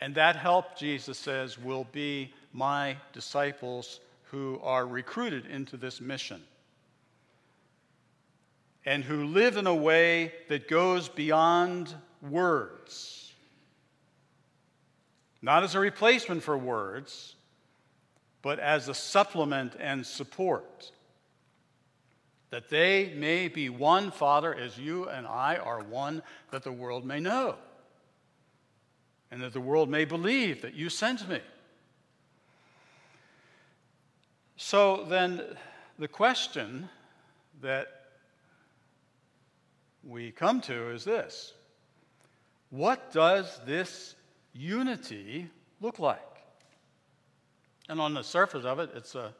And 0.00 0.14
that 0.14 0.36
help, 0.36 0.78
Jesus 0.78 1.18
says, 1.18 1.58
will 1.58 1.86
be 1.90 2.32
my 2.52 2.96
disciples 3.12 4.00
who 4.30 4.60
are 4.62 4.86
recruited 4.86 5.46
into 5.46 5.76
this 5.76 6.00
mission 6.00 6.40
and 8.88 9.04
who 9.04 9.26
live 9.26 9.58
in 9.58 9.66
a 9.66 9.74
way 9.74 10.32
that 10.48 10.66
goes 10.66 11.10
beyond 11.10 11.94
words. 12.22 13.34
Not 15.42 15.62
as 15.62 15.74
a 15.74 15.78
replacement 15.78 16.42
for 16.42 16.56
words, 16.56 17.36
but 18.40 18.58
as 18.58 18.88
a 18.88 18.94
supplement 18.94 19.76
and 19.78 20.06
support. 20.06 20.90
That 22.48 22.70
they 22.70 23.12
may 23.14 23.48
be 23.48 23.68
one, 23.68 24.10
Father, 24.10 24.54
as 24.54 24.78
you 24.78 25.06
and 25.06 25.26
I 25.26 25.56
are 25.56 25.82
one, 25.82 26.22
that 26.50 26.62
the 26.62 26.72
world 26.72 27.04
may 27.04 27.20
know, 27.20 27.56
and 29.30 29.42
that 29.42 29.52
the 29.52 29.60
world 29.60 29.90
may 29.90 30.06
believe 30.06 30.62
that 30.62 30.72
you 30.72 30.88
sent 30.88 31.28
me. 31.28 31.40
So 34.56 35.04
then, 35.04 35.42
the 35.98 36.08
question 36.08 36.88
that 37.60 37.97
we 40.08 40.30
come 40.30 40.60
to 40.62 40.90
is 40.90 41.04
this 41.04 41.52
What 42.70 43.12
does 43.12 43.60
this 43.66 44.14
unity 44.54 45.48
look 45.80 45.98
like? 45.98 46.20
And 47.88 48.00
on 48.00 48.14
the 48.14 48.22
surface 48.22 48.64
of 48.64 48.80
it, 48.80 48.90
it's, 48.94 49.14
a, 49.14 49.32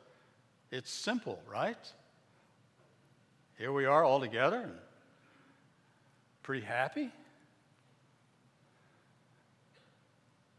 it's 0.70 0.90
simple, 0.90 1.38
right? 1.50 1.76
Here 3.58 3.72
we 3.72 3.84
are 3.84 4.04
all 4.04 4.20
together 4.20 4.60
and 4.60 4.72
pretty 6.42 6.64
happy. 6.64 7.10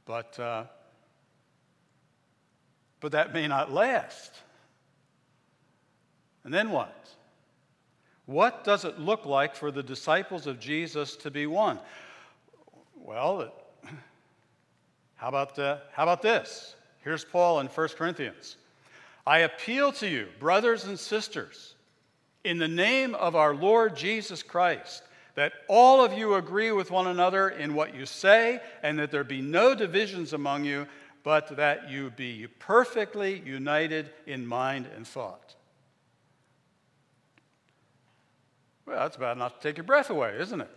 But, 0.06 0.40
uh, 0.40 0.66
but 3.00 3.14
that 3.14 3.34
may 3.34 3.48
not 3.48 3.72
last. 3.72 4.34
And 6.44 6.54
then 6.54 6.70
what? 6.70 7.10
What 8.30 8.64
does 8.64 8.86
it 8.86 9.00
look 9.00 9.26
like 9.26 9.56
for 9.56 9.72
the 9.72 9.82
disciples 9.82 10.46
of 10.46 10.60
Jesus 10.60 11.16
to 11.16 11.32
be 11.32 11.48
one? 11.48 11.80
Well, 12.96 13.52
how 15.16 15.30
about, 15.30 15.58
uh, 15.58 15.78
how 15.94 16.04
about 16.04 16.22
this? 16.22 16.76
Here's 17.00 17.26
Paul 17.26 17.60
in 17.60 17.66
1 17.66 17.88
Corinthians. 17.98 18.58
I 19.26 19.40
appeal 19.40 19.92
to 19.94 20.08
you, 20.08 20.28
brothers 20.40 20.86
and 20.86 21.00
sisters, 21.00 21.74
in 22.44 22.60
the 22.60 22.68
name 22.68 23.16
of 23.16 23.36
our 23.36 23.56
Lord 23.56 23.96
Jesus 23.96 24.44
Christ, 24.44 25.02
that 25.34 25.54
all 25.68 26.06
of 26.06 26.14
you 26.14 26.36
agree 26.36 26.72
with 26.72 26.92
one 26.92 27.08
another 27.08 27.50
in 27.50 27.74
what 27.74 27.96
you 27.96 28.06
say, 28.06 28.62
and 28.84 29.00
that 29.00 29.10
there 29.10 29.24
be 29.24 29.42
no 29.42 29.74
divisions 29.74 30.34
among 30.34 30.66
you, 30.66 30.86
but 31.24 31.58
that 31.58 31.90
you 31.90 32.12
be 32.12 32.46
perfectly 32.60 33.42
united 33.44 34.12
in 34.28 34.46
mind 34.46 34.88
and 34.96 35.08
thought. 35.08 35.56
Well, 38.90 38.98
that's 38.98 39.18
about 39.18 39.38
enough 39.38 39.60
to 39.60 39.68
take 39.68 39.78
your 39.78 39.84
breath 39.84 40.10
away, 40.10 40.36
isn't 40.40 40.62
it? 40.62 40.70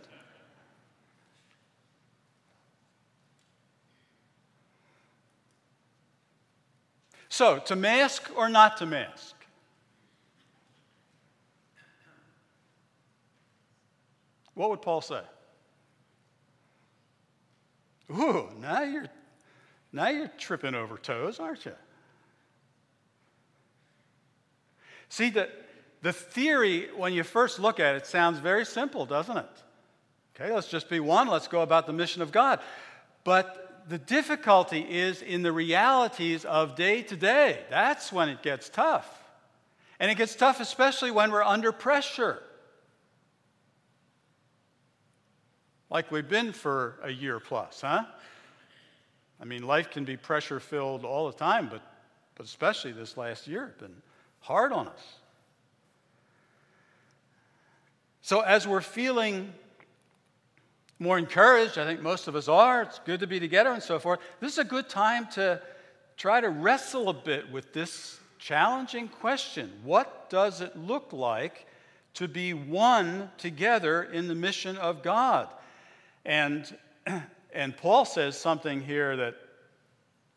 So, 7.27 7.57
to 7.57 7.75
mask 7.75 8.29
or 8.35 8.49
not 8.49 8.77
to 8.77 8.85
mask? 8.85 9.33
What 14.53 14.69
would 14.69 14.83
Paul 14.83 15.01
say? 15.01 15.21
Ooh, 18.11 18.47
now 18.59 18.83
you're, 18.83 19.07
now 19.91 20.09
you're 20.09 20.27
tripping 20.37 20.75
over 20.75 20.99
toes, 20.99 21.39
aren't 21.39 21.65
you? 21.65 21.73
See, 25.09 25.31
that 25.31 25.49
the 26.03 26.11
theory, 26.11 26.89
when 26.97 27.13
you 27.13 27.23
first 27.23 27.59
look 27.59 27.79
at 27.79 27.95
it, 27.95 28.05
sounds 28.05 28.37
very 28.37 28.65
simple, 28.65 29.05
doesn't 29.05 29.37
it? 29.37 29.63
Okay, 30.35 30.53
let's 30.53 30.67
just 30.67 30.89
be 30.89 30.99
one, 30.99 31.29
let's 31.29 31.47
go 31.47 31.61
about 31.61 31.87
the 31.87 31.93
mission 31.93 32.21
of 32.21 32.33
God. 32.33 32.59
But 33.23 33.85
the 33.87 33.97
difficulty 33.97 34.81
is 34.81 35.21
in 35.21 35.43
the 35.43 35.53
realities 35.53 36.43
of 36.43 36.75
day 36.75 37.03
to 37.03 37.15
day. 37.15 37.61
That's 37.69 38.11
when 38.11 38.27
it 38.27 38.43
gets 38.43 38.67
tough. 38.67 39.07
And 39.97 40.11
it 40.11 40.15
gets 40.15 40.35
tough, 40.35 40.59
especially 40.59 41.09
when 41.09 41.31
we're 41.31 41.41
under 41.41 41.71
pressure. 41.71 42.43
Like 45.89 46.11
we've 46.11 46.27
been 46.27 46.51
for 46.51 46.99
a 47.01 47.11
year 47.11 47.39
plus, 47.39 47.79
huh? 47.79 48.03
I 49.39 49.45
mean, 49.45 49.63
life 49.63 49.89
can 49.89 50.03
be 50.03 50.17
pressure 50.17 50.59
filled 50.59 51.05
all 51.05 51.27
the 51.27 51.37
time, 51.37 51.69
but, 51.69 51.81
but 52.35 52.45
especially 52.45 52.91
this 52.91 53.15
last 53.15 53.47
year, 53.47 53.67
it's 53.67 53.79
been 53.79 54.01
hard 54.41 54.73
on 54.73 54.89
us. 54.89 55.22
So, 58.25 58.39
as 58.39 58.65
we're 58.65 58.79
feeling 58.79 59.53
more 60.97 61.17
encouraged, 61.17 61.77
I 61.77 61.83
think 61.83 62.01
most 62.01 62.29
of 62.29 62.37
us 62.37 62.47
are, 62.47 62.83
it's 62.83 62.99
good 62.99 63.19
to 63.19 63.27
be 63.27 63.37
together 63.37 63.71
and 63.71 63.83
so 63.83 63.99
forth, 63.99 64.21
this 64.39 64.53
is 64.53 64.59
a 64.59 64.63
good 64.63 64.87
time 64.87 65.27
to 65.31 65.61
try 66.15 66.39
to 66.39 66.47
wrestle 66.47 67.09
a 67.09 67.13
bit 67.13 67.51
with 67.51 67.73
this 67.73 68.17
challenging 68.39 69.09
question 69.09 69.73
What 69.83 70.29
does 70.29 70.61
it 70.61 70.77
look 70.77 71.11
like 71.11 71.67
to 72.13 72.29
be 72.29 72.53
one 72.53 73.29
together 73.37 74.03
in 74.03 74.29
the 74.29 74.35
mission 74.35 74.77
of 74.77 75.03
God? 75.03 75.49
And, 76.23 76.77
and 77.53 77.75
Paul 77.75 78.05
says 78.05 78.37
something 78.37 78.79
here 78.79 79.17
that 79.17 79.35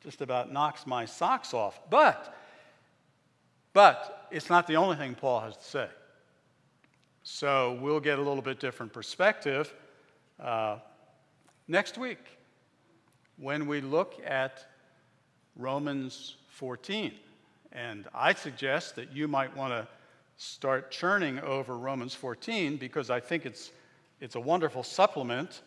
just 0.03 0.23
about 0.23 0.53
knocks 0.53 0.89
my 0.89 1.05
socks 1.05 1.55
off. 1.55 1.79
But, 1.89 2.35
but 3.73 4.27
it's 4.33 4.51
not 4.51 4.67
the 4.67 4.75
only 4.75 4.97
thing 4.97 5.15
Paul 5.15 5.39
has 5.39 5.57
to 5.57 5.65
say. 5.65 5.89
So 7.29 7.77
we'll 7.81 7.99
get 7.99 8.21
a 8.21 8.23
little 8.23 8.41
bit 8.41 8.61
different 8.61 8.93
perspective 8.93 9.75
uh, 10.39 10.79
next 11.67 11.99
week 11.99 12.21
when 13.37 13.67
we 13.67 13.81
look 13.81 14.15
at 14.25 14.65
Romans 15.57 16.37
14. 16.51 17.13
And 17.73 18.07
I 18.15 18.33
suggest 18.33 18.95
that 18.95 19.13
you 19.13 19.27
might 19.27 19.55
want 19.57 19.73
to 19.73 19.89
start 20.37 20.93
churning 20.93 21.41
over 21.41 21.77
Romans 21.77 22.15
14 22.15 22.77
because 22.77 23.11
I 23.11 23.19
think 23.19 23.45
it's, 23.45 23.73
it's 24.21 24.37
a 24.37 24.41
wonderful 24.41 24.85
supplement 24.85 25.63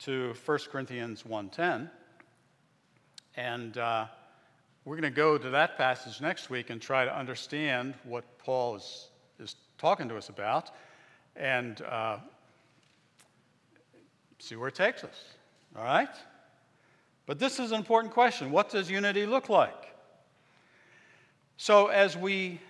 to 0.00 0.34
1 0.44 0.58
Corinthians 0.72 1.22
1.10. 1.22 1.88
And 3.36 3.78
uh, 3.78 4.06
we're 4.84 4.96
going 4.96 5.04
to 5.04 5.16
go 5.16 5.38
to 5.38 5.50
that 5.50 5.78
passage 5.78 6.20
next 6.20 6.50
week 6.50 6.68
and 6.68 6.82
try 6.82 7.04
to 7.04 7.16
understand 7.16 7.94
what 8.02 8.24
Paul 8.38 8.74
is, 8.74 9.10
is 9.38 9.54
talking 9.80 10.08
to 10.10 10.16
us 10.16 10.28
about 10.28 10.70
and 11.34 11.80
uh, 11.82 12.18
see 14.38 14.56
where 14.56 14.68
it 14.68 14.74
takes 14.74 15.02
us. 15.02 15.24
All 15.76 15.84
right? 15.84 16.14
But 17.26 17.38
this 17.38 17.58
is 17.58 17.72
an 17.72 17.78
important 17.78 18.12
question. 18.12 18.50
What 18.50 18.70
does 18.70 18.90
unity 18.90 19.24
look 19.24 19.48
like? 19.48 19.94
So 21.56 21.86
as 21.86 22.16
we 22.16 22.60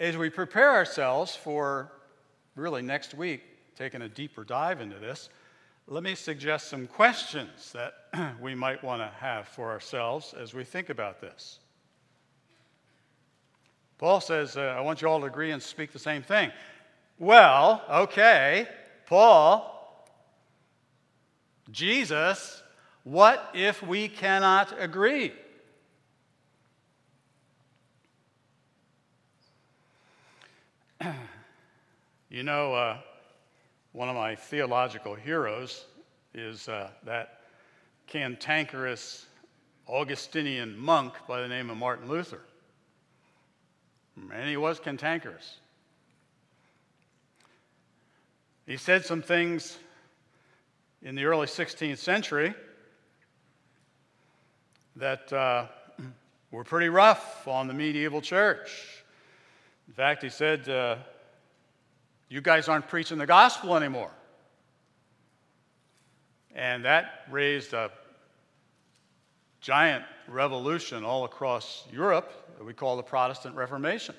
as 0.00 0.16
we 0.16 0.30
prepare 0.30 0.70
ourselves 0.70 1.34
for 1.34 1.90
really 2.54 2.82
next 2.82 3.14
week 3.14 3.42
taking 3.76 4.02
a 4.02 4.08
deeper 4.08 4.44
dive 4.44 4.80
into 4.80 4.98
this, 4.98 5.28
let 5.88 6.04
me 6.04 6.14
suggest 6.14 6.68
some 6.68 6.86
questions 6.86 7.72
that 7.72 8.36
we 8.40 8.54
might 8.54 8.84
want 8.84 9.02
to 9.02 9.10
have 9.18 9.48
for 9.48 9.70
ourselves 9.70 10.34
as 10.40 10.54
we 10.54 10.62
think 10.62 10.88
about 10.88 11.20
this. 11.20 11.58
Paul 13.98 14.20
says, 14.20 14.56
uh, 14.56 14.60
I 14.60 14.80
want 14.80 15.02
you 15.02 15.08
all 15.08 15.20
to 15.20 15.26
agree 15.26 15.50
and 15.50 15.60
speak 15.60 15.92
the 15.92 15.98
same 15.98 16.22
thing. 16.22 16.52
Well, 17.18 17.82
okay, 17.90 18.68
Paul, 19.06 20.06
Jesus, 21.72 22.62
what 23.02 23.50
if 23.54 23.82
we 23.82 24.08
cannot 24.08 24.72
agree? 24.78 25.32
you 32.30 32.44
know, 32.44 32.74
uh, 32.74 32.98
one 33.92 34.08
of 34.08 34.14
my 34.14 34.36
theological 34.36 35.16
heroes 35.16 35.86
is 36.34 36.68
uh, 36.68 36.90
that 37.04 37.40
cantankerous 38.06 39.26
Augustinian 39.88 40.78
monk 40.78 41.14
by 41.26 41.40
the 41.40 41.48
name 41.48 41.68
of 41.68 41.76
Martin 41.76 42.08
Luther. 42.08 42.42
And 44.32 44.48
he 44.48 44.56
was 44.56 44.80
cantankerous. 44.80 45.58
He 48.66 48.76
said 48.76 49.04
some 49.04 49.22
things 49.22 49.78
in 51.02 51.14
the 51.14 51.24
early 51.24 51.46
16th 51.46 51.98
century 51.98 52.54
that 54.96 55.32
uh, 55.32 55.66
were 56.50 56.64
pretty 56.64 56.88
rough 56.88 57.48
on 57.48 57.66
the 57.68 57.74
medieval 57.74 58.20
church. 58.20 59.04
In 59.86 59.94
fact, 59.94 60.22
he 60.22 60.28
said, 60.28 60.68
uh, 60.68 60.96
You 62.28 62.40
guys 62.40 62.68
aren't 62.68 62.88
preaching 62.88 63.18
the 63.18 63.26
gospel 63.26 63.74
anymore. 63.76 64.10
And 66.54 66.84
that 66.84 67.24
raised 67.30 67.72
a 67.72 67.90
giant 69.60 70.04
revolution 70.28 71.04
all 71.04 71.24
across 71.24 71.86
Europe 71.92 72.30
that 72.58 72.64
we 72.64 72.72
call 72.72 72.96
the 72.96 73.02
Protestant 73.02 73.54
Reformation. 73.54 74.14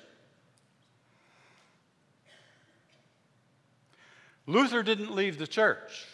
Luther 4.46 4.82
didn't 4.82 5.14
leave 5.14 5.38
the 5.38 5.46
church. 5.46 6.06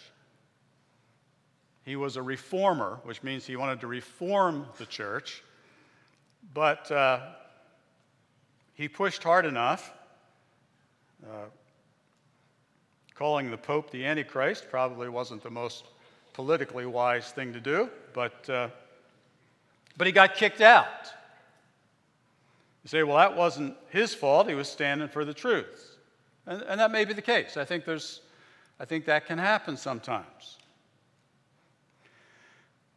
He 1.84 1.96
was 1.96 2.16
a 2.16 2.22
reformer, 2.22 3.00
which 3.04 3.22
means 3.22 3.46
he 3.46 3.56
wanted 3.56 3.80
to 3.80 3.86
reform 3.86 4.66
the 4.76 4.86
church. 4.86 5.42
But 6.52 6.90
uh, 6.90 7.20
he 8.74 8.88
pushed 8.88 9.22
hard 9.22 9.46
enough. 9.46 9.92
Uh, 11.24 11.46
calling 13.14 13.50
the 13.50 13.56
Pope 13.56 13.90
the 13.90 14.04
Antichrist 14.04 14.66
probably 14.68 15.08
wasn't 15.08 15.42
the 15.42 15.50
most 15.50 15.86
politically 16.34 16.84
wise 16.84 17.30
thing 17.30 17.52
to 17.54 17.60
do, 17.60 17.88
but, 18.12 18.48
uh, 18.50 18.68
but 19.96 20.06
he 20.06 20.12
got 20.12 20.34
kicked 20.34 20.60
out. 20.60 20.86
You 22.84 22.88
say, 22.88 23.02
well, 23.02 23.16
that 23.16 23.36
wasn't 23.36 23.76
his 23.90 24.14
fault. 24.14 24.48
He 24.48 24.54
was 24.54 24.68
standing 24.68 25.08
for 25.08 25.24
the 25.24 25.34
truth. 25.34 25.96
And, 26.46 26.62
and 26.62 26.80
that 26.80 26.92
may 26.92 27.04
be 27.04 27.14
the 27.14 27.22
case. 27.22 27.56
I 27.56 27.64
think, 27.64 27.84
there's, 27.84 28.20
I 28.78 28.84
think 28.84 29.06
that 29.06 29.26
can 29.26 29.38
happen 29.38 29.76
sometimes. 29.76 30.58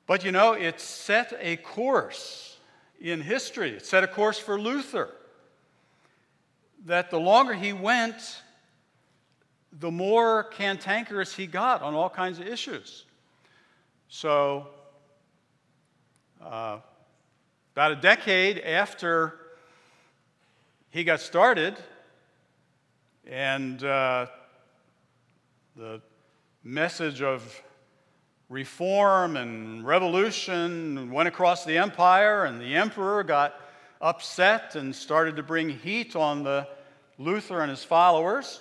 But 0.06 0.24
you 0.24 0.32
know, 0.32 0.54
it 0.54 0.80
set 0.80 1.34
a 1.40 1.58
course 1.58 2.58
in 3.00 3.22
history. 3.22 3.72
It 3.72 3.86
set 3.86 4.04
a 4.04 4.08
course 4.08 4.40
for 4.40 4.60
Luther. 4.60 5.10
That 6.86 7.10
the 7.10 7.20
longer 7.20 7.54
he 7.54 7.74
went, 7.74 8.42
the 9.72 9.92
more 9.92 10.44
cantankerous 10.44 11.36
he 11.36 11.46
got 11.46 11.82
on 11.82 11.94
all 11.94 12.10
kinds 12.10 12.40
of 12.40 12.48
issues. 12.48 13.06
So, 14.08 14.68
uh, 16.44 16.80
about 17.80 17.94
a 17.94 17.96
decade 17.96 18.60
after 18.60 19.40
he 20.90 21.06
got 21.06 21.22
started, 21.22 21.78
and 23.26 23.82
uh, 23.86 24.26
the 25.78 26.02
message 26.62 27.22
of 27.22 27.64
reform 28.50 29.38
and 29.38 29.88
revolution 29.88 31.10
went 31.10 31.30
across 31.30 31.64
the 31.64 31.78
empire, 31.78 32.44
and 32.44 32.60
the 32.60 32.76
emperor 32.76 33.24
got 33.24 33.56
upset 34.02 34.76
and 34.76 34.94
started 34.94 35.38
to 35.38 35.42
bring 35.42 35.70
heat 35.70 36.18
on 36.18 36.44
the 36.44 36.68
Luther 37.18 37.62
and 37.62 37.70
his 37.70 37.86
followers, 37.86 38.60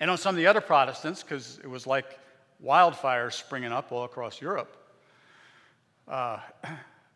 and 0.00 0.08
on 0.08 0.16
some 0.16 0.36
of 0.36 0.36
the 0.36 0.46
other 0.46 0.60
Protestants, 0.60 1.24
because 1.24 1.58
it 1.64 1.68
was 1.68 1.88
like 1.88 2.20
wildfires 2.64 3.32
springing 3.32 3.72
up 3.72 3.90
all 3.90 4.04
across 4.04 4.40
Europe. 4.40 4.76
Uh, 6.06 6.38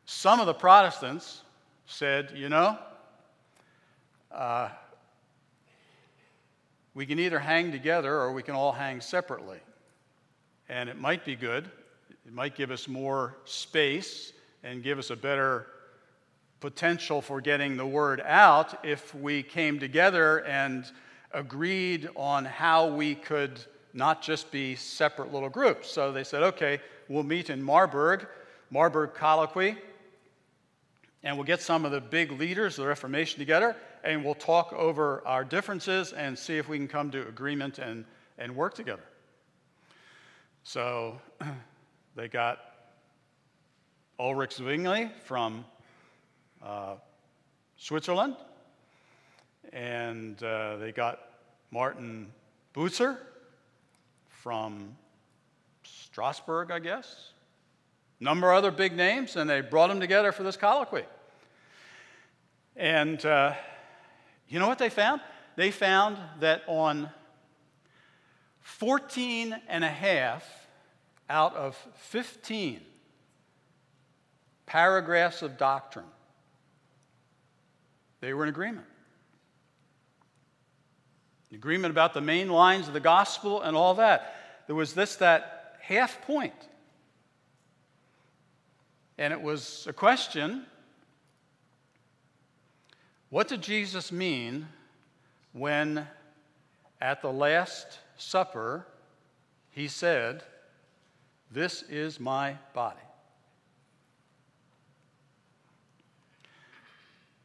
some 0.07 0.40
of 0.40 0.47
the 0.47 0.55
Protestants 0.55 1.43
said, 1.87 2.33
you 2.35 2.49
know, 2.49 2.79
uh, 4.31 4.69
we 6.95 7.07
can 7.07 7.19
either 7.19 7.38
hang 7.38 7.73
together 7.73 8.14
or 8.14 8.33
we 8.33 8.43
can 8.43 8.55
all 8.55 8.73
hang 8.73 9.01
separately. 9.01 9.59
And 10.69 10.88
it 10.88 10.99
might 10.99 11.25
be 11.25 11.37
good. 11.37 11.71
It 12.27 12.33
might 12.33 12.55
give 12.55 12.71
us 12.71 12.88
more 12.88 13.37
space 13.45 14.33
and 14.62 14.83
give 14.83 14.99
us 14.99 15.11
a 15.11 15.17
better 15.17 15.67
potential 16.61 17.21
for 17.21 17.40
getting 17.40 17.77
the 17.77 17.87
word 17.87 18.23
out 18.25 18.85
if 18.85 19.14
we 19.14 19.43
came 19.43 19.79
together 19.79 20.45
and 20.45 20.90
agreed 21.33 22.09
on 22.17 22.45
how 22.45 22.87
we 22.87 23.14
could 23.14 23.61
not 23.93 24.23
just 24.23 24.51
be 24.51 24.75
separate 24.75 25.33
little 25.33 25.51
groups. 25.51 25.90
So 25.90 26.12
they 26.12 26.25
said, 26.25 26.43
okay, 26.43 26.81
we'll 27.09 27.23
meet 27.23 27.51
in 27.51 27.62
Marburg, 27.62 28.27
Marburg 28.71 29.14
Colloquy, 29.14 29.77
and 31.25 31.39
we'll 31.39 31.47
get 31.47 31.63
some 31.63 31.87
of 31.87 31.91
the 31.91 32.03
big 32.03 32.31
leaders 32.33 32.79
of 32.79 32.83
the 32.85 32.89
Reformation 32.89 33.39
together, 33.39 33.75
and 34.05 34.23
we'll 34.23 34.35
talk 34.35 34.75
over 34.75 35.27
our 35.27 35.43
differences 35.43 36.13
and 36.13 36.39
see 36.39 36.59
if 36.59 36.69
we 36.69 36.77
can 36.77 36.87
come 36.87 37.11
to 37.11 37.27
agreement 37.27 37.79
and, 37.79 38.05
and 38.37 38.55
work 38.55 38.75
together. 38.75 39.03
So 40.65 41.19
they 42.15 42.29
got 42.29 42.61
Ulrich 44.21 44.57
Zwingli 44.57 45.11
from 45.25 45.65
uh, 46.63 46.97
Switzerland, 47.79 48.37
and 49.73 50.41
uh, 50.43 50.77
they 50.77 50.93
got 50.93 51.21
Martin 51.71 52.31
Bucer 52.75 53.17
from 54.29 54.95
Strasbourg, 55.85 56.71
I 56.71 56.81
guess. 56.81 57.31
Number 58.21 58.53
of 58.53 58.59
other 58.59 58.71
big 58.71 58.95
names, 58.95 59.37
and 59.37 59.49
they 59.49 59.63
brought 59.63 59.89
them 59.89 60.01
together 60.01 60.31
for 60.31 60.43
this 60.43 60.59
colloquy. 60.59 61.05
And 62.77 63.25
uh, 63.25 63.55
you 64.49 64.59
know 64.59 64.69
what 64.69 64.79
they 64.79 64.91
found? 64.91 65.21
They 65.57 65.71
found 65.71 66.19
that 66.41 66.63
on 66.67 67.11
14 68.61 69.55
and 69.69 69.85
a 69.85 69.89
half 69.89 70.45
out 71.31 71.55
of 71.55 71.77
15 71.97 72.81
paragraphs 74.67 75.43
of 75.43 75.57
doctrine, 75.57 76.07
they 78.21 78.35
were 78.35 78.43
in 78.43 78.49
agreement 78.49 78.87
agreement 81.55 81.93
about 81.93 82.15
the 82.15 82.21
main 82.21 82.49
lines 82.49 82.89
of 82.89 82.95
the 82.95 83.01
gospel 83.01 83.63
and 83.63 83.77
all 83.77 83.95
that. 83.95 84.35
There 84.67 84.77
was 84.77 84.93
this, 84.93 85.17
that 85.17 85.77
half 85.81 86.21
point. 86.23 86.55
And 89.19 89.33
it 89.33 89.41
was 89.41 89.87
a 89.89 89.93
question 89.93 90.67
what 93.35 93.49
did 93.49 93.61
Jesus 93.61 94.12
mean 94.12 94.68
when 95.55 96.07
at 97.01 97.20
the 97.20 97.33
Last 97.33 97.99
Supper 98.16 98.87
he 99.70 99.88
said, 99.88 100.44
This 101.51 101.83
is 101.90 102.20
my 102.20 102.57
body? 102.75 103.01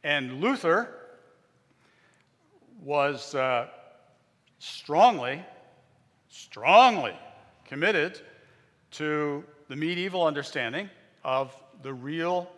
And 0.04 0.40
Luther 0.40 0.94
was 2.84 3.34
uh, 3.34 3.66
strongly, 4.60 5.44
strongly 6.28 7.18
committed 7.64 8.20
to 8.92 9.42
the 9.66 9.74
medieval 9.74 10.24
understanding 10.24 10.88
of 11.24 11.52
the 11.82 11.92
real 11.92 12.48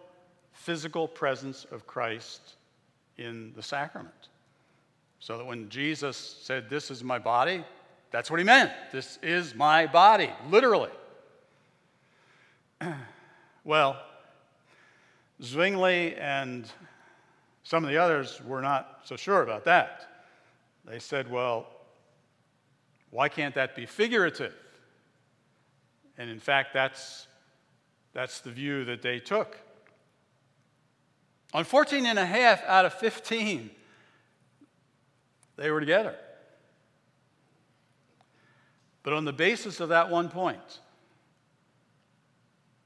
physical 0.52 1.08
presence 1.08 1.64
of 1.72 1.86
Christ 1.86 2.56
in 3.22 3.52
the 3.54 3.62
sacrament. 3.62 4.28
So 5.20 5.38
that 5.38 5.44
when 5.44 5.68
Jesus 5.68 6.16
said, 6.16 6.68
This 6.68 6.90
is 6.90 7.04
my 7.04 7.18
body, 7.18 7.64
that's 8.10 8.30
what 8.30 8.38
he 8.38 8.44
meant. 8.44 8.70
This 8.92 9.18
is 9.22 9.54
my 9.54 9.86
body, 9.86 10.30
literally. 10.50 10.90
well, 13.64 14.02
Zwingli 15.42 16.14
and 16.16 16.70
some 17.64 17.84
of 17.84 17.90
the 17.90 17.96
others 17.96 18.40
were 18.44 18.60
not 18.60 19.00
so 19.04 19.16
sure 19.16 19.42
about 19.42 19.64
that. 19.64 20.24
They 20.84 20.98
said, 20.98 21.30
well, 21.30 21.66
why 23.10 23.28
can't 23.28 23.54
that 23.54 23.74
be 23.74 23.86
figurative? 23.86 24.54
And 26.18 26.28
in 26.28 26.38
fact, 26.38 26.74
that's, 26.74 27.26
that's 28.12 28.40
the 28.40 28.50
view 28.50 28.84
that 28.84 29.00
they 29.00 29.18
took. 29.18 29.58
On 31.52 31.64
14 31.64 32.06
and 32.06 32.18
a 32.18 32.24
half 32.24 32.62
out 32.64 32.84
of 32.84 32.94
15, 32.94 33.70
they 35.56 35.70
were 35.70 35.80
together. 35.80 36.16
But 39.02 39.12
on 39.12 39.24
the 39.24 39.32
basis 39.32 39.80
of 39.80 39.90
that 39.90 40.10
one 40.10 40.28
point, 40.28 40.80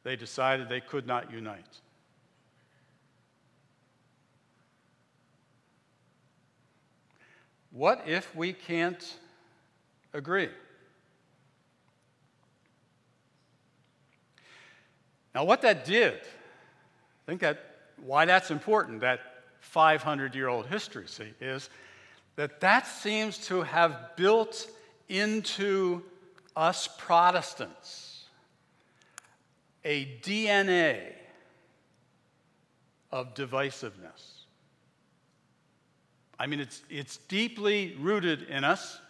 they 0.02 0.16
decided 0.16 0.68
they 0.68 0.80
could 0.80 1.06
not 1.06 1.30
unite. 1.30 1.80
What 7.70 8.02
if 8.06 8.34
we 8.34 8.52
can't 8.52 9.16
agree. 10.16 10.48
Now, 15.34 15.44
what 15.44 15.60
that 15.62 15.84
did, 15.84 16.14
I 16.14 17.26
think 17.26 17.42
that 17.42 17.75
why 18.04 18.24
that's 18.24 18.50
important, 18.50 19.00
that 19.00 19.20
500 19.60 20.34
year 20.34 20.48
old 20.48 20.66
history, 20.66 21.08
see, 21.08 21.32
is 21.40 21.70
that 22.36 22.60
that 22.60 22.86
seems 22.86 23.38
to 23.46 23.62
have 23.62 24.16
built 24.16 24.68
into 25.08 26.02
us 26.54 26.88
Protestants 26.98 28.16
a 29.84 30.04
DNA 30.20 31.12
of 33.12 33.34
divisiveness. 33.34 34.42
I 36.38 36.46
mean, 36.48 36.60
it's, 36.60 36.82
it's 36.90 37.18
deeply 37.28 37.96
rooted 38.00 38.42
in 38.42 38.64
us. 38.64 39.00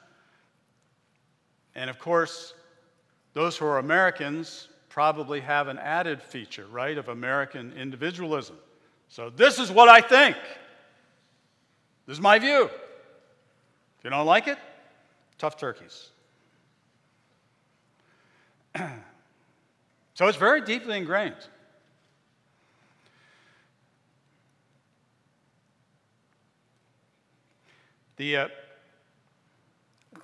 And 1.75 1.89
of 1.89 1.99
course, 1.99 2.53
those 3.33 3.57
who 3.57 3.65
are 3.65 3.79
Americans 3.79 4.69
probably 4.91 5.41
have 5.41 5.69
an 5.69 5.79
added 5.79 6.23
feature, 6.23 6.67
right, 6.71 6.97
of 6.97 7.09
American 7.09 7.73
individualism. 7.73 8.57
So, 9.09 9.31
this 9.31 9.59
is 9.59 9.71
what 9.71 9.89
I 9.89 10.01
think. 10.01 10.37
This 12.07 12.17
is 12.17 12.21
my 12.21 12.39
view. 12.39 12.65
If 12.65 14.05
you 14.05 14.11
don't 14.11 14.27
like 14.27 14.47
it, 14.49 14.59
tough 15.39 15.57
turkeys. 15.57 16.11
so, 20.15 20.27
it's 20.27 20.37
very 20.37 20.61
deeply 20.61 20.97
ingrained. 20.97 21.35
The, 28.17 28.37
uh, 28.37 28.49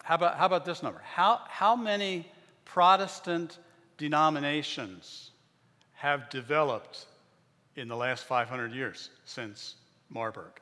how, 0.02 0.14
about, 0.14 0.36
how 0.36 0.46
about 0.46 0.64
this 0.64 0.82
number? 0.82 1.00
How, 1.04 1.40
how 1.48 1.76
many 1.76 2.26
Protestant 2.64 3.58
denominations 3.98 5.30
have 5.94 6.30
developed 6.30 7.06
in 7.76 7.88
the 7.88 7.96
last 7.96 8.24
500 8.24 8.72
years 8.72 9.10
since 9.24 9.76
Marburg? 10.10 10.60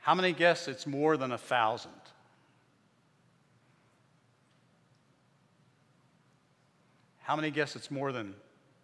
How 0.00 0.14
many 0.14 0.32
guess 0.32 0.68
it's 0.68 0.86
more 0.86 1.16
than 1.16 1.32
a 1.32 1.38
thousand? 1.38 1.92
How 7.22 7.36
many 7.36 7.50
guess 7.50 7.74
it's 7.74 7.90
more 7.90 8.12
than 8.12 8.34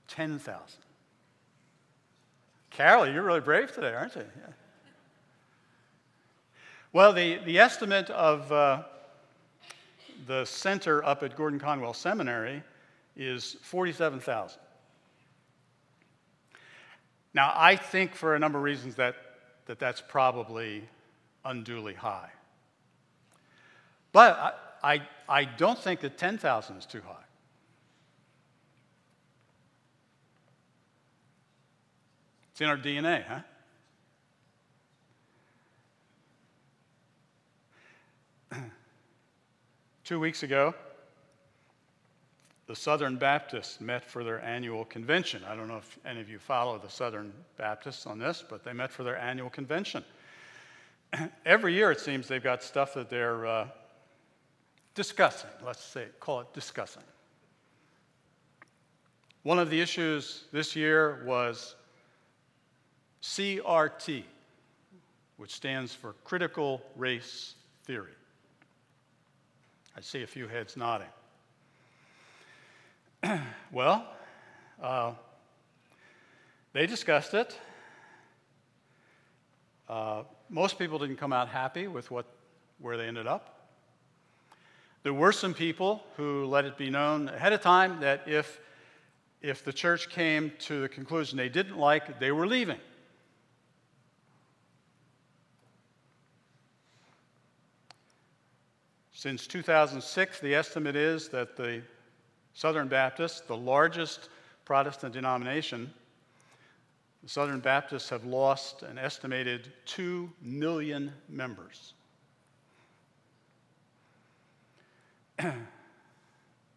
10,000? 0.09 0.79
Carol, 2.71 3.07
you're 3.07 3.23
really 3.23 3.41
brave 3.41 3.73
today, 3.75 3.93
aren't 3.93 4.15
you? 4.15 4.23
Yeah. 4.23 4.53
Well, 6.93 7.13
the, 7.13 7.39
the 7.45 7.59
estimate 7.59 8.09
of 8.09 8.51
uh, 8.51 8.83
the 10.27 10.47
center 10.47 11.05
up 11.05 11.23
at 11.23 11.37
Gordon 11.37 11.61
Conwell 11.61 11.93
Seminary 11.93 12.63
is 13.17 13.57
47,000. 13.63 14.59
Now, 17.33 17.53
I 17.55 17.77
think 17.77 18.15
for 18.15 18.35
a 18.35 18.39
number 18.39 18.59
of 18.59 18.65
reasons 18.65 18.97
that, 18.97 19.15
that 19.67 19.79
that's 19.79 20.03
probably 20.07 20.89
unduly 21.45 21.95
high. 21.95 22.31
But 24.13 24.37
I, 24.83 24.95
I, 24.95 25.03
I 25.29 25.45
don't 25.45 25.79
think 25.79 26.01
that 26.01 26.19
10,000 26.19 26.77
is 26.77 26.87
too 26.87 27.03
high. 27.07 27.15
It's 32.51 32.61
in 32.61 32.67
our 32.69 32.77
DNA, 32.77 33.25
huh? 33.25 33.41
Two 40.05 40.19
weeks 40.19 40.43
ago, 40.43 40.75
the 42.71 42.77
Southern 42.77 43.17
Baptists 43.17 43.81
met 43.81 44.05
for 44.05 44.23
their 44.23 44.41
annual 44.45 44.85
convention. 44.85 45.43
I 45.45 45.57
don't 45.57 45.67
know 45.67 45.79
if 45.79 45.99
any 46.07 46.21
of 46.21 46.31
you 46.31 46.39
follow 46.39 46.79
the 46.79 46.89
Southern 46.89 47.33
Baptists 47.57 48.07
on 48.07 48.21
this, 48.21 48.45
but 48.49 48.63
they 48.63 48.73
met 48.73 48.93
for 48.93 49.03
their 49.03 49.19
annual 49.19 49.51
convention. 49.51 50.05
Every 51.45 51.75
year, 51.75 51.91
it 51.91 51.99
seems 51.99 52.29
they've 52.29 52.41
got 52.41 52.63
stuff 52.63 52.95
that 52.95 53.11
they're 53.11 53.45
uh, 53.45 53.67
discussing. 54.95 55.51
Let's 55.67 55.83
say, 55.83 56.05
call 56.21 56.43
it 56.43 56.55
discussing. 56.55 57.03
One 59.43 59.59
of 59.59 59.69
the 59.69 59.81
issues 59.81 60.45
this 60.53 60.77
year 60.77 61.25
was 61.27 61.75
CRT, 63.21 64.23
which 65.39 65.53
stands 65.53 65.93
for 65.93 66.13
Critical 66.23 66.81
Race 66.95 67.57
Theory. 67.83 68.15
I 69.97 70.03
see 70.03 70.23
a 70.23 70.27
few 70.29 70.47
heads 70.47 70.77
nodding. 70.77 71.09
well, 73.73 74.07
uh, 74.83 75.13
they 76.73 76.87
discussed 76.87 77.35
it. 77.35 77.59
Uh, 79.89 80.23
most 80.49 80.79
people 80.79 80.99
didn't 80.99 81.17
come 81.17 81.33
out 81.33 81.49
happy 81.49 81.87
with 81.87 82.11
what, 82.11 82.27
where 82.79 82.97
they 82.97 83.07
ended 83.07 83.27
up. 83.27 83.69
There 85.03 85.15
were 85.15 85.33
some 85.33 85.55
people 85.55 86.03
who 86.17 86.47
let 86.47 86.65
it 86.65 86.79
be 86.79 86.91
known 86.91 87.29
ahead 87.29 87.53
of 87.53 87.61
time 87.61 88.01
that 88.01 88.23
if, 88.27 88.61
if 89.43 89.65
the 89.65 89.73
church 89.73 90.09
came 90.09 90.53
to 90.61 90.83
the 90.83 90.89
conclusion 90.89 91.37
they 91.37 91.49
didn't 91.49 91.79
like, 91.79 92.21
they 92.21 92.33
were 92.33 92.47
leaving. 92.47 92.79
Since 99.13 99.47
2006, 99.47 100.41
the 100.41 100.55
estimate 100.55 100.97
is 100.97 101.29
that 101.29 101.57
the 101.57 101.83
Southern 102.55 102.89
Baptists, 102.89 103.41
the 103.41 103.57
largest 103.57 104.29
Protestant 104.65 105.13
denomination, 105.13 105.93
the 107.23 107.29
Southern 107.29 107.61
Baptists 107.61 108.09
have 108.09 108.25
lost 108.25 108.83
an 108.83 108.99
estimated 108.99 109.73
2 109.87 110.31
million 110.41 111.13
members. 111.29 111.95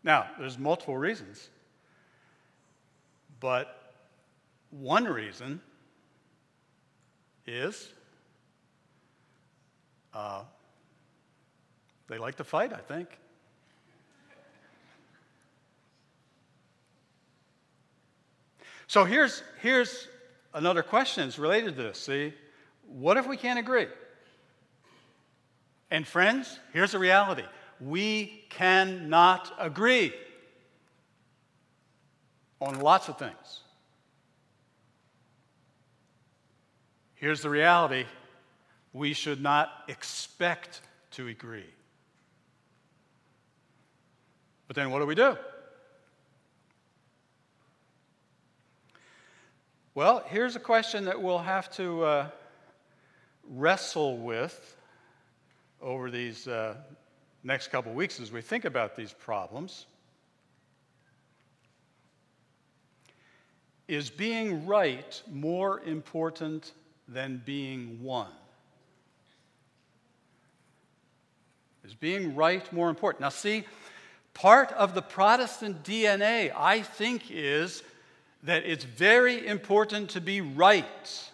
now, 0.03 0.27
there's 0.39 0.57
multiple 0.57 0.97
reasons, 0.97 1.49
but 3.39 3.93
one 4.71 5.05
reason 5.05 5.61
is 7.45 7.89
uh, 10.13 10.43
they 12.07 12.17
like 12.17 12.35
to 12.35 12.43
fight, 12.43 12.73
I 12.73 12.79
think. 12.79 13.09
So 18.87 19.05
here's, 19.05 19.43
here's 19.61 20.07
another 20.53 20.83
question 20.83 21.25
that's 21.25 21.39
related 21.39 21.75
to 21.77 21.83
this. 21.83 21.99
See, 21.99 22.33
what 22.87 23.17
if 23.17 23.27
we 23.27 23.37
can't 23.37 23.59
agree? 23.59 23.87
And 25.89 26.07
friends, 26.07 26.59
here's 26.73 26.91
the 26.91 26.99
reality 26.99 27.43
we 27.79 28.45
cannot 28.49 29.53
agree 29.59 30.13
on 32.61 32.79
lots 32.79 33.09
of 33.09 33.17
things. 33.17 33.61
Here's 37.15 37.41
the 37.41 37.49
reality 37.49 38.05
we 38.93 39.13
should 39.13 39.41
not 39.41 39.69
expect 39.87 40.81
to 41.11 41.27
agree. 41.27 41.69
But 44.67 44.75
then 44.75 44.91
what 44.91 44.99
do 44.99 45.05
we 45.05 45.15
do? 45.15 45.37
Well, 49.95 50.23
here's 50.27 50.55
a 50.55 50.59
question 50.59 51.05
that 51.05 51.21
we'll 51.21 51.37
have 51.37 51.71
to 51.75 52.03
uh, 52.03 52.29
wrestle 53.47 54.17
with 54.17 54.75
over 55.81 56.09
these 56.09 56.47
uh, 56.47 56.75
next 57.43 57.67
couple 57.67 57.93
weeks 57.93 58.19
as 58.19 58.31
we 58.31 58.41
think 58.41 58.65
about 58.65 58.95
these 58.95 59.13
problems. 59.13 59.85
Is 63.87 64.09
being 64.09 64.65
right 64.65 65.21
more 65.31 65.79
important 65.81 66.71
than 67.07 67.43
being 67.45 68.01
one? 68.01 68.31
Is 71.85 71.93
being 71.93 72.33
right 72.33 72.71
more 72.73 72.89
important? 72.89 73.21
Now, 73.21 73.29
see, 73.29 73.65
Part 74.33 74.71
of 74.71 74.95
the 74.95 75.01
Protestant 75.01 75.83
DNA, 75.83 76.51
I 76.55 76.81
think, 76.81 77.29
is 77.29 77.83
that 78.43 78.65
it's 78.65 78.83
very 78.83 79.47
important 79.47 80.11
to 80.11 80.21
be 80.21 80.41
right. 80.41 81.29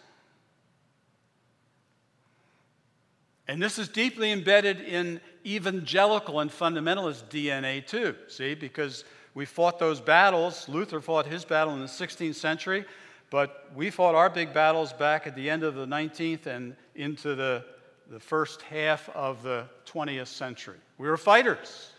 And 3.48 3.62
this 3.62 3.80
is 3.80 3.88
deeply 3.88 4.32
embedded 4.32 4.80
in 4.80 5.20
evangelical 5.44 6.40
and 6.40 6.52
fundamentalist 6.52 7.26
DNA, 7.30 7.86
too. 7.86 8.16
See, 8.28 8.54
because 8.54 9.04
we 9.34 9.46
fought 9.46 9.80
those 9.80 10.00
battles. 10.00 10.70
Luther 10.70 11.02
fought 11.02 11.26
his 11.26 11.46
battle 11.46 11.74
in 11.74 11.80
the 11.80 11.88
16th 11.88 12.36
century, 12.36 12.86
but 13.32 13.72
we 13.76 13.90
fought 13.90 14.14
our 14.14 14.30
big 14.30 14.54
battles 14.54 14.94
back 14.94 15.26
at 15.26 15.36
the 15.36 15.50
end 15.50 15.64
of 15.64 15.74
the 15.74 15.88
19th 15.88 16.46
and 16.46 16.76
into 16.94 17.34
the, 17.34 17.66
the 18.10 18.20
first 18.20 18.62
half 18.62 19.10
of 19.10 19.42
the 19.42 19.66
20th 19.88 20.28
century. 20.28 20.78
We 21.00 21.08
were 21.08 21.18
fighters. 21.18 21.92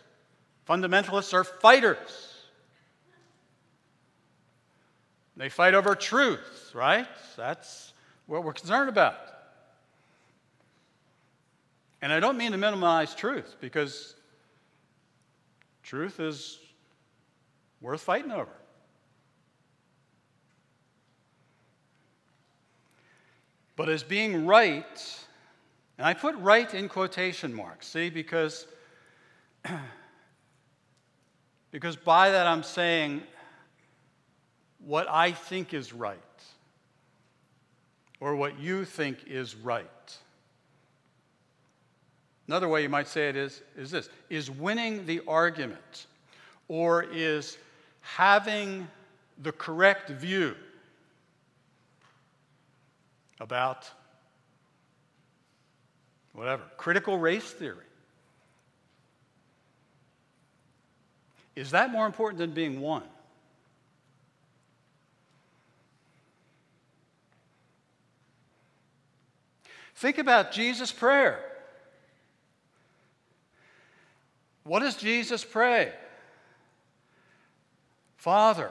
Fundamentalists 0.68 1.34
are 1.34 1.42
fighters. 1.42 2.29
They 5.40 5.48
fight 5.48 5.72
over 5.72 5.94
truth, 5.94 6.70
right? 6.74 7.08
That's 7.34 7.94
what 8.26 8.44
we're 8.44 8.52
concerned 8.52 8.90
about. 8.90 9.16
And 12.02 12.12
I 12.12 12.20
don't 12.20 12.36
mean 12.36 12.52
to 12.52 12.58
minimize 12.58 13.14
truth 13.14 13.56
because 13.58 14.16
truth 15.82 16.20
is 16.20 16.58
worth 17.80 18.02
fighting 18.02 18.30
over. 18.30 18.52
But 23.76 23.88
as 23.88 24.02
being 24.02 24.44
right, 24.44 25.24
and 25.96 26.06
I 26.06 26.12
put 26.12 26.34
right 26.36 26.74
in 26.74 26.86
quotation 26.86 27.54
marks, 27.54 27.86
see, 27.86 28.10
because, 28.10 28.66
because 31.70 31.96
by 31.96 32.30
that 32.30 32.46
I'm 32.46 32.62
saying 32.62 33.22
what 34.84 35.08
I 35.08 35.32
think 35.32 35.74
is 35.74 35.92
right, 35.92 36.18
or 38.20 38.34
what 38.34 38.58
you 38.58 38.84
think 38.84 39.26
is 39.26 39.54
right. 39.54 39.86
Another 42.46 42.68
way 42.68 42.82
you 42.82 42.88
might 42.88 43.06
say 43.06 43.28
it 43.28 43.36
is, 43.36 43.62
is 43.76 43.90
this 43.90 44.08
is 44.28 44.50
winning 44.50 45.06
the 45.06 45.20
argument, 45.28 46.06
or 46.68 47.04
is 47.04 47.58
having 48.00 48.88
the 49.42 49.52
correct 49.52 50.10
view 50.10 50.56
about 53.40 53.90
whatever, 56.32 56.62
critical 56.76 57.18
race 57.18 57.50
theory. 57.50 57.84
Is 61.56 61.70
that 61.72 61.90
more 61.90 62.06
important 62.06 62.38
than 62.38 62.52
being 62.52 62.80
one? 62.80 63.02
Think 70.00 70.16
about 70.16 70.50
Jesus' 70.50 70.90
prayer. 70.90 71.44
What 74.64 74.80
does 74.80 74.96
Jesus 74.96 75.44
pray? 75.44 75.92
Father, 78.16 78.70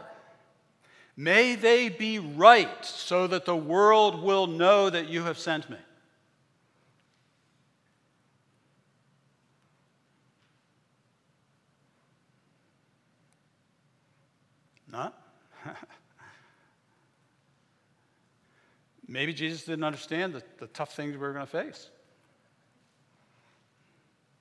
may 1.15 1.53
they 1.53 1.89
be 1.89 2.17
right 2.17 2.83
so 2.83 3.27
that 3.27 3.45
the 3.45 3.55
world 3.55 4.23
will 4.23 4.47
know 4.47 4.89
that 4.89 5.07
you 5.07 5.21
have 5.21 5.37
sent 5.37 5.69
me. 5.69 5.77
Not? 14.91 15.15
Maybe 19.09 19.33
Jesus 19.33 19.63
didn't 19.63 19.83
understand 19.83 20.33
the, 20.33 20.43
the 20.59 20.67
tough 20.67 20.95
things 20.95 21.13
we 21.13 21.17
were 21.17 21.33
going 21.33 21.45
to 21.45 21.51
face. 21.51 21.89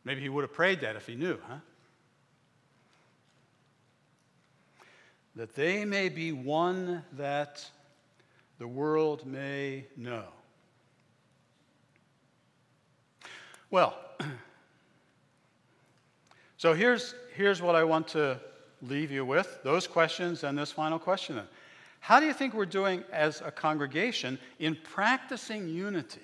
Maybe 0.04 0.20
he 0.20 0.28
would 0.28 0.42
have 0.42 0.52
prayed 0.52 0.82
that 0.82 0.94
if 0.94 1.06
he 1.06 1.14
knew, 1.14 1.38
huh? 1.48 1.56
That 5.36 5.54
they 5.54 5.86
may 5.86 6.10
be 6.10 6.32
one 6.32 7.02
that 7.16 7.64
the 8.58 8.68
world 8.68 9.24
may 9.24 9.86
know. 9.96 10.24
Well, 13.70 13.96
so 16.58 16.74
here's, 16.74 17.14
here's 17.34 17.62
what 17.62 17.74
I 17.74 17.84
want 17.84 18.08
to 18.08 18.38
leave 18.82 19.10
you 19.10 19.24
with 19.24 19.60
those 19.64 19.86
questions 19.86 20.44
and 20.44 20.58
this 20.58 20.72
final 20.72 20.98
question. 20.98 21.40
How 22.00 22.20
do 22.20 22.26
you 22.26 22.32
think 22.32 22.54
we're 22.54 22.66
doing 22.66 23.04
as 23.12 23.40
a 23.40 23.50
congregation 23.50 24.38
in 24.58 24.76
practicing 24.82 25.68
unity? 25.68 26.20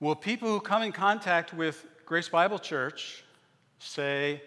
Will 0.00 0.16
people 0.16 0.48
who 0.48 0.60
come 0.60 0.82
in 0.82 0.92
contact 0.92 1.54
with 1.54 1.86
Grace 2.04 2.28
Bible 2.28 2.58
Church 2.58 3.24
say, 3.78 4.42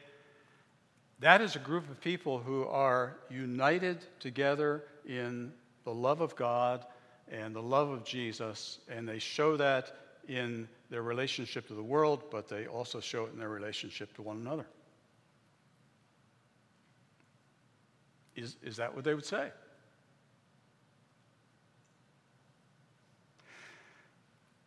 that 1.20 1.42
is 1.42 1.56
a 1.56 1.60
group 1.60 1.90
of 1.90 2.00
people 2.00 2.38
who 2.38 2.66
are 2.66 3.18
united 3.30 4.06
together 4.20 4.84
in 5.08 5.52
the 5.84 5.94
love 5.94 6.22
of 6.22 6.36
God 6.36 6.86
and 7.32 7.56
the 7.56 7.62
love 7.62 7.90
of 7.90 8.04
Jesus, 8.04 8.80
and 8.88 9.08
they 9.08 9.18
show 9.18 9.58
that 9.58 9.96
in 10.28 10.68
their 10.90 11.02
relationship 11.02 11.68
to 11.70 11.74
the 11.74 11.82
world, 11.82 12.26
but 12.30 12.48
they 12.48 12.68
also 12.68 13.00
show 13.00 13.26
it 13.26 13.34
in 13.34 13.40
their 13.40 13.50
relationship 13.50 14.14
to 14.16 14.22
one 14.22 14.38
another. 14.38 14.68
Is, 18.38 18.56
is 18.64 18.78
that 18.78 18.94
what 18.94 19.04
they 19.04 19.16
would 19.16 19.26
say? 19.26 19.50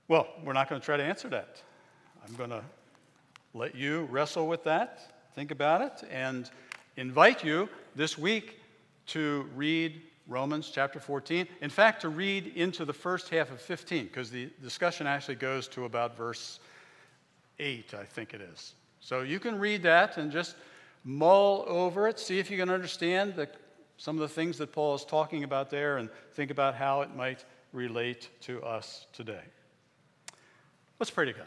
Well, 0.08 0.26
we're 0.44 0.54
not 0.54 0.68
going 0.68 0.80
to 0.80 0.84
try 0.84 0.96
to 0.96 1.04
answer 1.04 1.28
that. 1.28 1.62
I'm 2.26 2.34
going 2.34 2.50
to 2.50 2.64
let 3.54 3.76
you 3.76 4.08
wrestle 4.10 4.48
with 4.48 4.64
that, 4.64 5.24
think 5.36 5.52
about 5.52 5.82
it, 5.82 6.08
and 6.10 6.50
invite 6.96 7.44
you 7.44 7.68
this 7.94 8.18
week 8.18 8.58
to 9.06 9.48
read 9.54 10.02
Romans 10.26 10.70
chapter 10.72 10.98
14. 10.98 11.46
In 11.60 11.70
fact, 11.70 12.02
to 12.02 12.08
read 12.08 12.48
into 12.56 12.84
the 12.84 12.92
first 12.92 13.28
half 13.28 13.52
of 13.52 13.60
15, 13.60 14.04
because 14.04 14.30
the 14.30 14.50
discussion 14.62 15.06
actually 15.06 15.36
goes 15.36 15.68
to 15.68 15.84
about 15.84 16.16
verse 16.16 16.58
8, 17.60 17.94
I 17.94 18.04
think 18.04 18.34
it 18.34 18.40
is. 18.40 18.74
So 19.00 19.22
you 19.22 19.38
can 19.38 19.58
read 19.60 19.82
that 19.84 20.16
and 20.16 20.32
just 20.32 20.56
mull 21.04 21.64
over 21.66 22.08
it, 22.08 22.18
see 22.18 22.38
if 22.38 22.50
you 22.50 22.58
can 22.58 22.70
understand 22.70 23.34
the, 23.34 23.48
some 23.96 24.16
of 24.16 24.20
the 24.20 24.28
things 24.28 24.58
that 24.58 24.72
Paul 24.72 24.94
is 24.94 25.04
talking 25.04 25.44
about 25.44 25.70
there, 25.70 25.98
and 25.98 26.08
think 26.34 26.50
about 26.50 26.74
how 26.74 27.02
it 27.02 27.14
might 27.14 27.44
relate 27.72 28.28
to 28.42 28.62
us 28.62 29.06
today. 29.12 29.42
Let's 30.98 31.10
pray 31.10 31.26
together. 31.26 31.46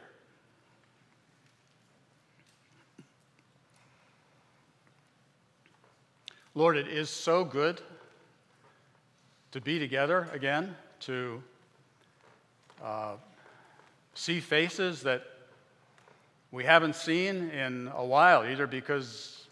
Lord, 6.56 6.78
it 6.78 6.88
is 6.88 7.10
so 7.10 7.44
good 7.44 7.82
to 9.52 9.62
be 9.62 9.80
together 9.80 10.28
again, 10.32 10.76
to 11.02 11.42
uh, 12.84 13.14
see 14.14 14.40
faces 14.40 15.02
that 15.02 15.24
we 16.52 16.64
haven't 16.64 16.96
seen 16.96 17.50
in 17.50 17.92
a 17.96 18.06
while, 18.06 18.46
either 18.46 18.68
because 18.68 19.43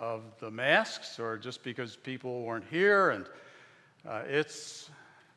of 0.00 0.22
the 0.40 0.50
masks 0.50 1.20
or 1.20 1.36
just 1.36 1.62
because 1.62 1.94
people 1.94 2.42
weren't 2.42 2.64
here. 2.70 3.10
And 3.10 3.26
uh, 4.08 4.22
it's, 4.26 4.90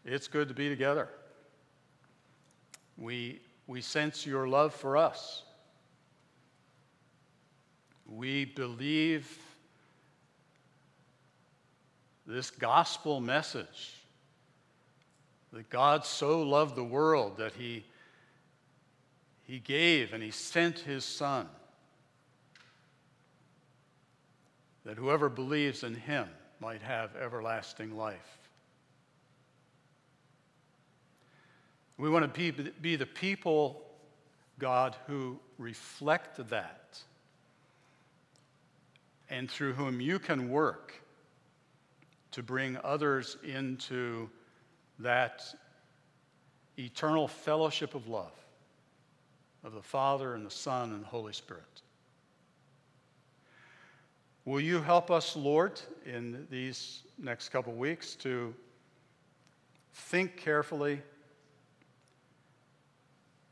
it's 0.05 0.27
good 0.27 0.47
to 0.47 0.53
be 0.53 0.69
together. 0.69 1.09
We, 2.97 3.41
we 3.67 3.81
sense 3.81 4.25
your 4.25 4.47
love 4.47 4.73
for 4.73 4.95
us. 4.95 5.43
We 8.07 8.45
believe 8.45 9.37
this 12.25 12.49
gospel 12.49 13.19
message 13.19 13.97
that 15.51 15.69
God 15.69 16.05
so 16.05 16.41
loved 16.41 16.75
the 16.75 16.83
world 16.83 17.37
that 17.37 17.53
he 17.53 17.83
he 19.43 19.59
gave 19.59 20.13
and 20.13 20.23
He 20.23 20.31
sent 20.31 20.79
His 20.79 21.05
Son. 21.05 21.47
That 24.85 24.97
whoever 24.97 25.29
believes 25.29 25.83
in 25.83 25.95
Him 25.95 26.27
might 26.59 26.81
have 26.81 27.15
everlasting 27.15 27.95
life. 27.95 28.37
We 31.97 32.09
want 32.09 32.33
to 32.33 32.71
be, 32.81 32.95
the 32.95 33.05
people, 33.05 33.81
God, 34.59 34.95
who 35.07 35.39
reflect 35.57 36.49
that 36.49 36.99
and 39.29 39.49
through 39.49 39.73
whom 39.73 40.01
you 40.01 40.19
can 40.19 40.49
work 40.49 40.93
to 42.31 42.43
bring 42.43 42.77
others 42.83 43.37
into 43.43 44.29
that 44.99 45.43
eternal 46.77 47.27
fellowship 47.27 47.95
of 47.95 48.07
love 48.07 48.33
of 49.63 49.73
the 49.73 49.81
Father 49.81 50.35
and 50.35 50.45
the 50.45 50.51
Son 50.51 50.91
and 50.91 51.03
the 51.03 51.07
Holy 51.07 51.33
Spirit. 51.33 51.81
Will 54.45 54.59
you 54.59 54.81
help 54.81 55.09
us, 55.09 55.37
Lord, 55.37 55.79
in 56.05 56.45
these 56.49 57.03
next 57.17 57.49
couple 57.49 57.73
weeks 57.73 58.15
to 58.15 58.53
think 59.93 60.35
carefully 60.35 61.01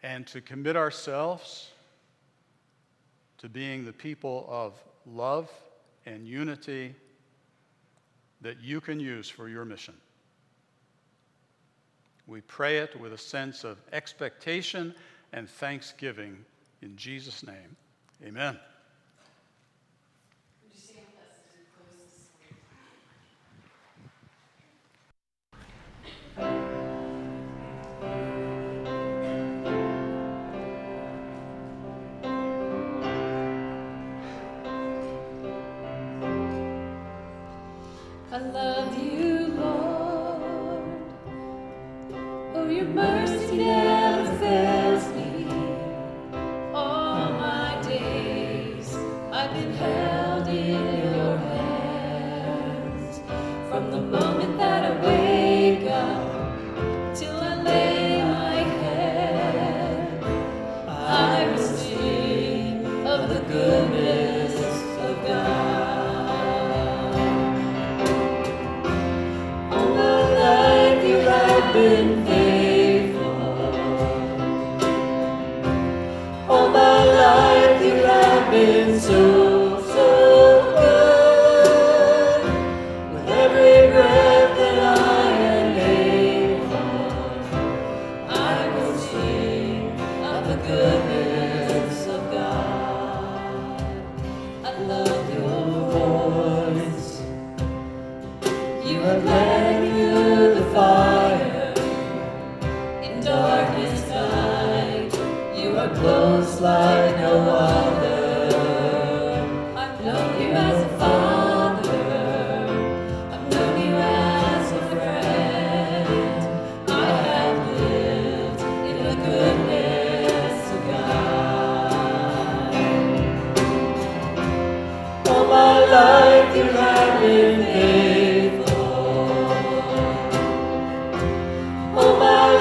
and 0.03 0.27
to 0.27 0.41
commit 0.41 0.75
ourselves 0.75 1.69
to 3.37 3.47
being 3.47 3.85
the 3.85 3.93
people 3.93 4.45
of 4.49 4.73
love 5.05 5.49
and 6.05 6.27
unity 6.27 6.93
that 8.41 8.59
you 8.61 8.81
can 8.81 8.99
use 8.99 9.29
for 9.29 9.47
your 9.47 9.63
mission? 9.63 9.95
We 12.27 12.41
pray 12.41 12.79
it 12.79 12.99
with 12.99 13.13
a 13.13 13.17
sense 13.17 13.63
of 13.63 13.81
expectation 13.93 14.93
and 15.31 15.49
thanksgiving 15.49 16.45
in 16.81 16.97
Jesus' 16.97 17.43
name. 17.43 17.77
Amen. 18.25 18.59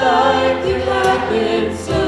Like 0.00 0.66
you 0.66 0.76
have 0.80 1.28
been 1.28 1.76
so 1.76 1.99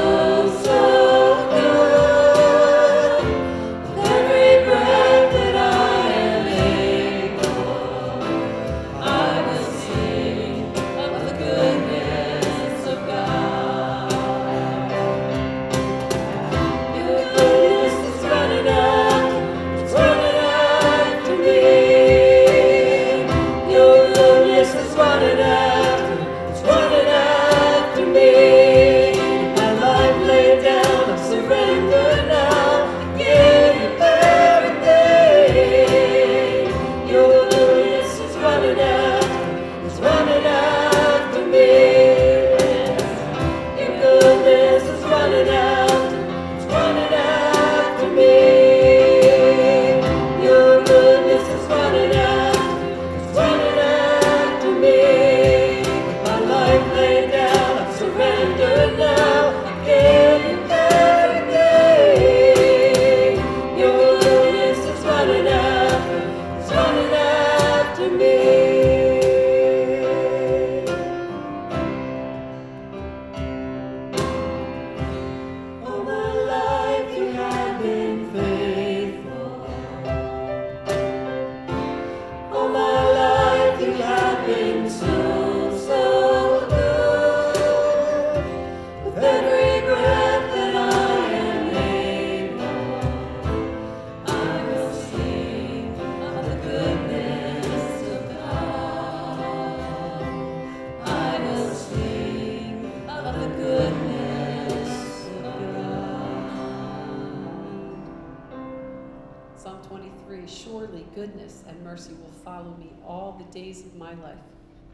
my 114.14 114.28
life, 114.28 114.38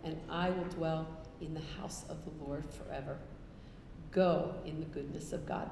and 0.05 0.17
I 0.31 0.51
will 0.51 0.65
dwell 0.65 1.07
in 1.41 1.55
the 1.55 1.63
house 1.81 2.05
of 2.09 2.17
the 2.25 2.45
Lord 2.45 2.65
forever. 2.71 3.19
Go 4.11 4.55
in 4.65 4.81
the 4.81 4.87
goodness 4.87 5.33
of 5.33 5.47
God. 5.47 5.71